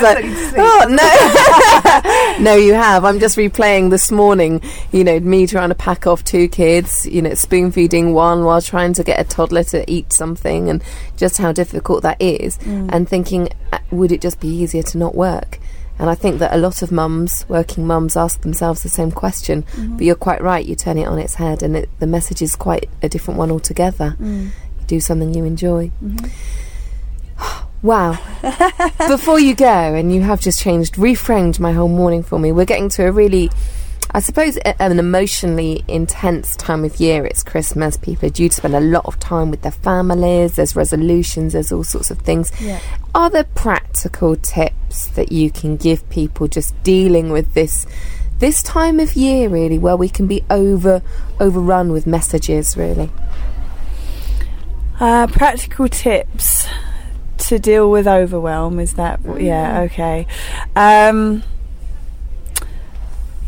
like, 0.00 0.24
oh, 0.56 0.86
no. 2.38 2.44
no, 2.44 2.54
you 2.56 2.72
have. 2.72 3.04
I'm 3.04 3.20
just 3.20 3.36
replaying 3.36 3.90
this 3.90 4.10
morning, 4.10 4.62
you 4.90 5.04
know, 5.04 5.20
me 5.20 5.46
trying 5.46 5.68
to 5.68 5.74
pack 5.74 6.06
off 6.06 6.24
two 6.24 6.48
kids, 6.48 7.04
you 7.04 7.20
know, 7.20 7.34
spoon 7.34 7.72
feeding 7.72 8.14
one 8.14 8.44
while 8.44 8.62
trying 8.62 8.94
to 8.94 9.04
get 9.04 9.20
a 9.20 9.24
toddler 9.24 9.64
to 9.64 9.90
eat 9.90 10.12
something 10.12 10.70
and 10.70 10.82
just 11.18 11.36
how 11.36 11.52
difficult 11.52 12.02
that 12.04 12.20
is. 12.20 12.56
Mm. 12.58 12.88
And 12.90 13.08
thinking, 13.08 13.50
uh, 13.72 13.78
would 13.90 14.12
it 14.12 14.22
just 14.22 14.40
be 14.40 14.48
easier 14.48 14.82
to 14.82 14.98
not 14.98 15.14
work? 15.14 15.58
And 15.98 16.08
I 16.08 16.14
think 16.14 16.38
that 16.38 16.54
a 16.54 16.56
lot 16.56 16.80
of 16.80 16.90
mums, 16.90 17.44
working 17.48 17.86
mums, 17.86 18.16
ask 18.16 18.40
themselves 18.40 18.82
the 18.82 18.88
same 18.88 19.12
question. 19.12 19.62
Mm-hmm. 19.62 19.96
But 19.98 20.06
you're 20.06 20.14
quite 20.16 20.40
right, 20.40 20.64
you 20.64 20.74
turn 20.74 20.96
it 20.96 21.06
on 21.06 21.18
its 21.18 21.34
head, 21.34 21.62
and 21.62 21.76
it, 21.76 21.90
the 22.00 22.06
message 22.06 22.40
is 22.40 22.56
quite 22.56 22.88
a 23.02 23.10
different 23.10 23.36
one 23.36 23.50
altogether. 23.50 24.16
Mm 24.18 24.50
do 24.86 25.00
something 25.00 25.34
you 25.34 25.44
enjoy. 25.44 25.90
Mm-hmm. 26.02 26.26
Wow. 27.82 28.12
Before 29.08 29.40
you 29.40 29.56
go, 29.56 29.66
and 29.66 30.14
you 30.14 30.20
have 30.22 30.40
just 30.40 30.60
changed, 30.60 30.94
reframed 30.94 31.58
my 31.58 31.72
whole 31.72 31.88
morning 31.88 32.22
for 32.22 32.38
me, 32.38 32.52
we're 32.52 32.64
getting 32.64 32.88
to 32.90 33.08
a 33.08 33.10
really, 33.10 33.50
I 34.12 34.20
suppose, 34.20 34.56
an 34.58 35.00
emotionally 35.00 35.82
intense 35.88 36.54
time 36.54 36.84
of 36.84 37.00
year. 37.00 37.26
It's 37.26 37.42
Christmas. 37.42 37.96
People 37.96 38.28
are 38.28 38.30
due 38.30 38.48
to 38.48 38.54
spend 38.54 38.76
a 38.76 38.80
lot 38.80 39.04
of 39.06 39.18
time 39.18 39.50
with 39.50 39.62
their 39.62 39.72
families. 39.72 40.54
There's 40.54 40.76
resolutions, 40.76 41.54
there's 41.54 41.72
all 41.72 41.82
sorts 41.82 42.12
of 42.12 42.18
things. 42.20 42.52
Yeah. 42.60 42.78
Are 43.16 43.28
there 43.28 43.44
practical 43.44 44.36
tips 44.36 45.06
that 45.08 45.32
you 45.32 45.50
can 45.50 45.76
give 45.76 46.08
people 46.08 46.46
just 46.46 46.80
dealing 46.84 47.30
with 47.30 47.54
this? 47.54 47.84
This 48.38 48.62
time 48.62 49.00
of 49.00 49.14
year, 49.14 49.48
really, 49.48 49.78
where 49.78 49.96
we 49.96 50.08
can 50.08 50.28
be 50.28 50.44
over 50.50 51.02
overrun 51.40 51.90
with 51.90 52.06
messages, 52.06 52.76
really. 52.76 53.10
Uh, 55.02 55.26
practical 55.26 55.88
tips 55.88 56.68
to 57.36 57.58
deal 57.58 57.90
with 57.90 58.06
overwhelm 58.06 58.78
is 58.78 58.94
that 58.94 59.18
yeah 59.40 59.80
mm. 59.80 59.84
okay. 59.86 60.28
Um, 60.76 61.42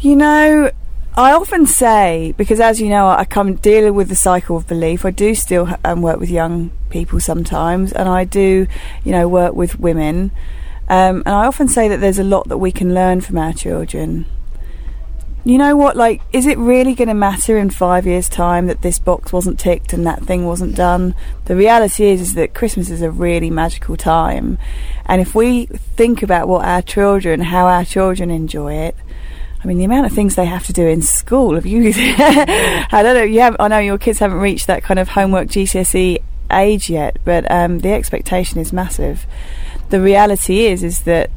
you 0.01 0.17
know 0.17 0.73
I 1.17 1.31
often 1.31 1.69
say 1.69 2.35
because 2.37 2.59
as 2.59 2.81
you 2.81 2.89
know 2.89 3.07
I 3.07 3.25
come 3.25 3.55
dealing 3.55 3.95
with 3.95 4.09
the 4.09 4.17
cycle 4.17 4.57
of 4.57 4.67
belief 4.67 5.05
I 5.05 5.13
do 5.13 5.33
still 5.37 5.69
um, 5.85 6.03
work 6.03 6.19
with 6.19 6.29
young 6.29 6.73
people 6.91 7.21
sometimes 7.21 7.93
and 7.93 8.09
I 8.09 8.25
do 8.25 8.67
you 9.05 9.13
know 9.13 9.29
work 9.29 9.55
with 9.55 9.79
women. 9.79 10.33
Um, 10.89 11.23
and 11.25 11.37
I 11.37 11.47
often 11.47 11.69
say 11.69 11.87
that 11.87 12.01
there's 12.01 12.19
a 12.19 12.25
lot 12.25 12.49
that 12.49 12.59
we 12.59 12.73
can 12.73 12.93
learn 12.95 13.21
from 13.21 13.39
our 13.39 13.53
children 13.53 14.27
you 15.45 15.59
know 15.59 15.77
what? 15.77 15.97
Like, 15.97 16.23
is 16.33 16.47
it 16.47 16.57
really 16.57 16.95
going 16.95 17.09
to 17.09 17.15
matter 17.15 17.59
in 17.59 17.71
five 17.71 18.07
years' 18.07 18.29
time 18.29 18.67
that 18.67 18.83
this 18.83 18.99
box 18.99 19.33
wasn't 19.33 19.61
ticked 19.61 19.93
and 19.93 20.07
that 20.07 20.25
thing 20.25 20.47
wasn't 20.47 20.75
done? 20.75 21.15
The 21.45 21.55
reality 21.55 22.07
is, 22.07 22.21
is 22.21 22.35
that 22.35 22.55
Christmas 22.55 22.89
is 22.89 23.03
a 23.03 23.11
really 23.11 23.51
magical 23.51 23.97
time, 23.97 24.59
and 25.05 25.21
if 25.21 25.35
we 25.35 25.67
think 25.67 26.23
about 26.23 26.49
what 26.49 26.65
our 26.65 26.81
children, 26.81 27.41
how 27.41 27.67
our 27.67 27.85
children 27.85 28.31
enjoy 28.31 28.75
it, 28.75 28.97
I 29.63 29.67
mean, 29.67 29.79
the 29.79 29.85
amount 29.85 30.07
of 30.07 30.13
things 30.13 30.35
they 30.35 30.47
have 30.47 30.67
to 30.67 30.73
do 30.73 30.87
in 30.87 31.01
school. 31.01 31.55
Have 31.55 31.65
you? 31.65 31.93
I 31.95 33.01
don't 33.03 33.15
know. 33.15 33.23
You 33.23 33.41
have. 33.41 33.57
I 33.59 33.69
know 33.69 33.79
your 33.79 33.99
kids 33.99 34.19
haven't 34.19 34.39
reached 34.39 34.67
that 34.67 34.83
kind 34.83 34.99
of 34.99 35.09
homework 35.09 35.49
GCSE 35.49 36.23
age 36.51 36.91
yet, 36.91 37.19
but 37.25 37.51
um, 37.51 37.81
the 37.81 37.93
expectation 37.93 38.59
is 38.59 38.73
massive. 38.73 39.27
The 39.89 40.01
reality 40.01 40.67
is, 40.67 40.83
is 40.83 41.03
that 41.03 41.31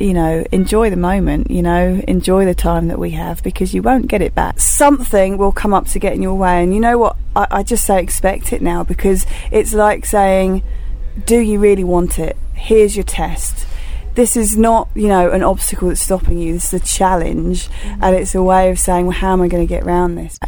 you 0.00 0.14
know, 0.14 0.44
enjoy 0.50 0.90
the 0.90 0.96
moment, 0.96 1.50
you 1.50 1.62
know, 1.62 2.02
enjoy 2.08 2.44
the 2.44 2.54
time 2.54 2.88
that 2.88 2.98
we 2.98 3.10
have 3.10 3.42
because 3.42 3.74
you 3.74 3.82
won't 3.82 4.08
get 4.08 4.22
it 4.22 4.34
back. 4.34 4.58
Something 4.58 5.36
will 5.36 5.52
come 5.52 5.74
up 5.74 5.86
to 5.88 5.98
get 5.98 6.14
in 6.14 6.22
your 6.22 6.34
way. 6.34 6.62
And 6.62 6.74
you 6.74 6.80
know 6.80 6.98
what? 6.98 7.16
I, 7.36 7.46
I 7.50 7.62
just 7.62 7.84
say 7.84 8.02
expect 8.02 8.52
it 8.52 8.62
now 8.62 8.82
because 8.82 9.26
it's 9.50 9.74
like 9.74 10.06
saying, 10.06 10.62
do 11.26 11.38
you 11.38 11.58
really 11.58 11.84
want 11.84 12.18
it? 12.18 12.36
Here's 12.54 12.96
your 12.96 13.04
test 13.04 13.66
this 14.14 14.36
is 14.36 14.58
not 14.58 14.88
you 14.94 15.06
know 15.06 15.30
an 15.30 15.42
obstacle 15.42 15.88
that's 15.88 16.02
stopping 16.02 16.36
you 16.36 16.52
this 16.54 16.74
is 16.74 16.82
a 16.82 16.84
challenge 16.84 17.68
mm-hmm. 17.68 18.02
and 18.02 18.16
it's 18.16 18.34
a 18.34 18.42
way 18.42 18.68
of 18.68 18.78
saying 18.78 19.06
well 19.06 19.16
how 19.16 19.32
am 19.32 19.40
i 19.40 19.46
going 19.46 19.64
to 19.64 19.72
get 19.72 19.84
around 19.84 20.16
this 20.16 20.38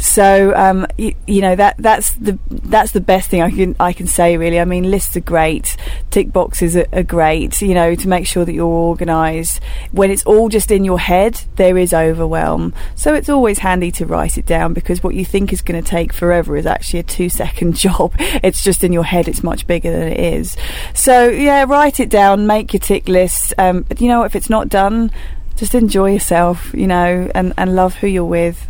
so 0.00 0.54
um, 0.56 0.86
you, 0.96 1.14
you, 1.26 1.42
know 1.42 1.54
that 1.54 1.76
that's 1.78 2.14
the 2.14 2.38
that's 2.48 2.92
the 2.92 3.02
best 3.02 3.28
thing 3.28 3.42
I 3.42 3.50
can 3.50 3.76
I 3.78 3.92
can 3.92 4.06
say 4.06 4.38
really. 4.38 4.58
I 4.58 4.64
mean 4.64 4.90
lists 4.90 5.14
are 5.16 5.20
great, 5.20 5.76
tick 6.10 6.32
boxes 6.32 6.74
are, 6.74 6.86
are 6.92 7.02
great. 7.02 7.60
You 7.60 7.74
know 7.74 7.94
to 7.94 8.08
make 8.08 8.26
sure 8.26 8.46
that 8.46 8.54
you're 8.54 8.66
organised. 8.66 9.60
When 9.92 10.10
it's 10.10 10.24
all 10.24 10.48
just 10.48 10.70
in 10.70 10.84
your 10.84 10.98
head, 10.98 11.42
there 11.56 11.76
is 11.76 11.92
overwhelm. 11.92 12.72
So 12.94 13.12
it's 13.14 13.28
always 13.28 13.58
handy 13.58 13.90
to 13.92 14.06
write 14.06 14.38
it 14.38 14.46
down 14.46 14.72
because 14.72 15.02
what 15.02 15.14
you 15.14 15.24
think 15.24 15.52
is 15.52 15.60
going 15.60 15.82
to 15.82 15.88
take 15.88 16.14
forever 16.14 16.56
is 16.56 16.64
actually 16.64 17.00
a 17.00 17.04
two 17.04 17.28
second 17.28 17.76
job. 17.76 18.14
It's 18.18 18.64
just 18.64 18.82
in 18.82 18.94
your 18.94 19.04
head. 19.04 19.28
It's 19.28 19.42
much 19.42 19.66
bigger 19.66 19.92
than 19.92 20.08
it 20.08 20.18
is. 20.18 20.56
So 20.94 21.28
yeah, 21.28 21.64
write 21.68 22.00
it 22.00 22.08
down. 22.08 22.46
Make 22.46 22.72
your 22.72 22.80
tick 22.80 23.06
list. 23.06 23.52
Um, 23.58 23.82
but 23.82 24.00
you 24.00 24.08
know 24.08 24.22
if 24.22 24.34
it's 24.34 24.48
not 24.48 24.70
done, 24.70 25.10
just 25.56 25.74
enjoy 25.74 26.12
yourself. 26.14 26.72
You 26.72 26.86
know 26.86 27.30
and 27.34 27.52
and 27.58 27.76
love 27.76 27.96
who 27.96 28.06
you're 28.06 28.24
with 28.24 28.66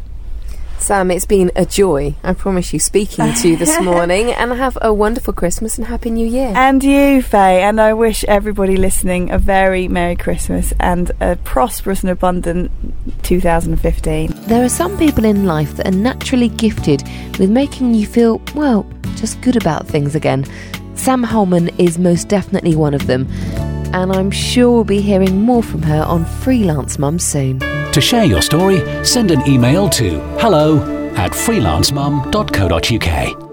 Sam, 0.80 1.02
um, 1.02 1.10
it's 1.10 1.26
been 1.26 1.52
a 1.54 1.66
joy, 1.66 2.14
I 2.24 2.32
promise 2.32 2.72
you, 2.72 2.78
speaking 2.78 3.32
to 3.34 3.48
you 3.50 3.56
this 3.56 3.78
morning. 3.82 4.32
And 4.32 4.50
have 4.52 4.78
a 4.80 4.94
wonderful 4.94 5.34
Christmas 5.34 5.76
and 5.76 5.86
Happy 5.86 6.10
New 6.10 6.26
Year. 6.26 6.52
And 6.56 6.82
you, 6.82 7.22
Faye. 7.22 7.62
And 7.62 7.78
I 7.80 7.92
wish 7.92 8.24
everybody 8.24 8.76
listening 8.76 9.30
a 9.30 9.38
very 9.38 9.88
Merry 9.88 10.16
Christmas 10.16 10.72
and 10.80 11.12
a 11.20 11.36
prosperous 11.36 12.02
and 12.02 12.10
abundant 12.10 12.72
2015. 13.22 14.32
There 14.46 14.64
are 14.64 14.70
some 14.70 14.96
people 14.96 15.26
in 15.26 15.44
life 15.44 15.76
that 15.76 15.86
are 15.86 15.96
naturally 15.96 16.48
gifted 16.48 17.02
with 17.38 17.50
making 17.50 17.94
you 17.94 18.06
feel, 18.06 18.40
well, 18.54 18.88
just 19.16 19.40
good 19.42 19.56
about 19.56 19.86
things 19.86 20.14
again. 20.14 20.46
Sam 20.94 21.22
Holman 21.22 21.68
is 21.78 21.98
most 21.98 22.28
definitely 22.28 22.74
one 22.74 22.94
of 22.94 23.06
them. 23.06 23.28
And 23.92 24.12
I'm 24.12 24.30
sure 24.30 24.70
we'll 24.70 24.84
be 24.84 25.02
hearing 25.02 25.42
more 25.42 25.62
from 25.62 25.82
her 25.82 26.02
on 26.02 26.24
Freelance 26.24 26.98
Mum 26.98 27.18
soon. 27.18 27.60
To 27.92 28.00
share 28.00 28.24
your 28.24 28.42
story, 28.42 29.05
send 29.05 29.31
an 29.31 29.46
email 29.48 29.88
to 29.90 30.20
hello 30.38 30.79
at 31.16 31.33
freelancemum.co.uk. 31.33 33.49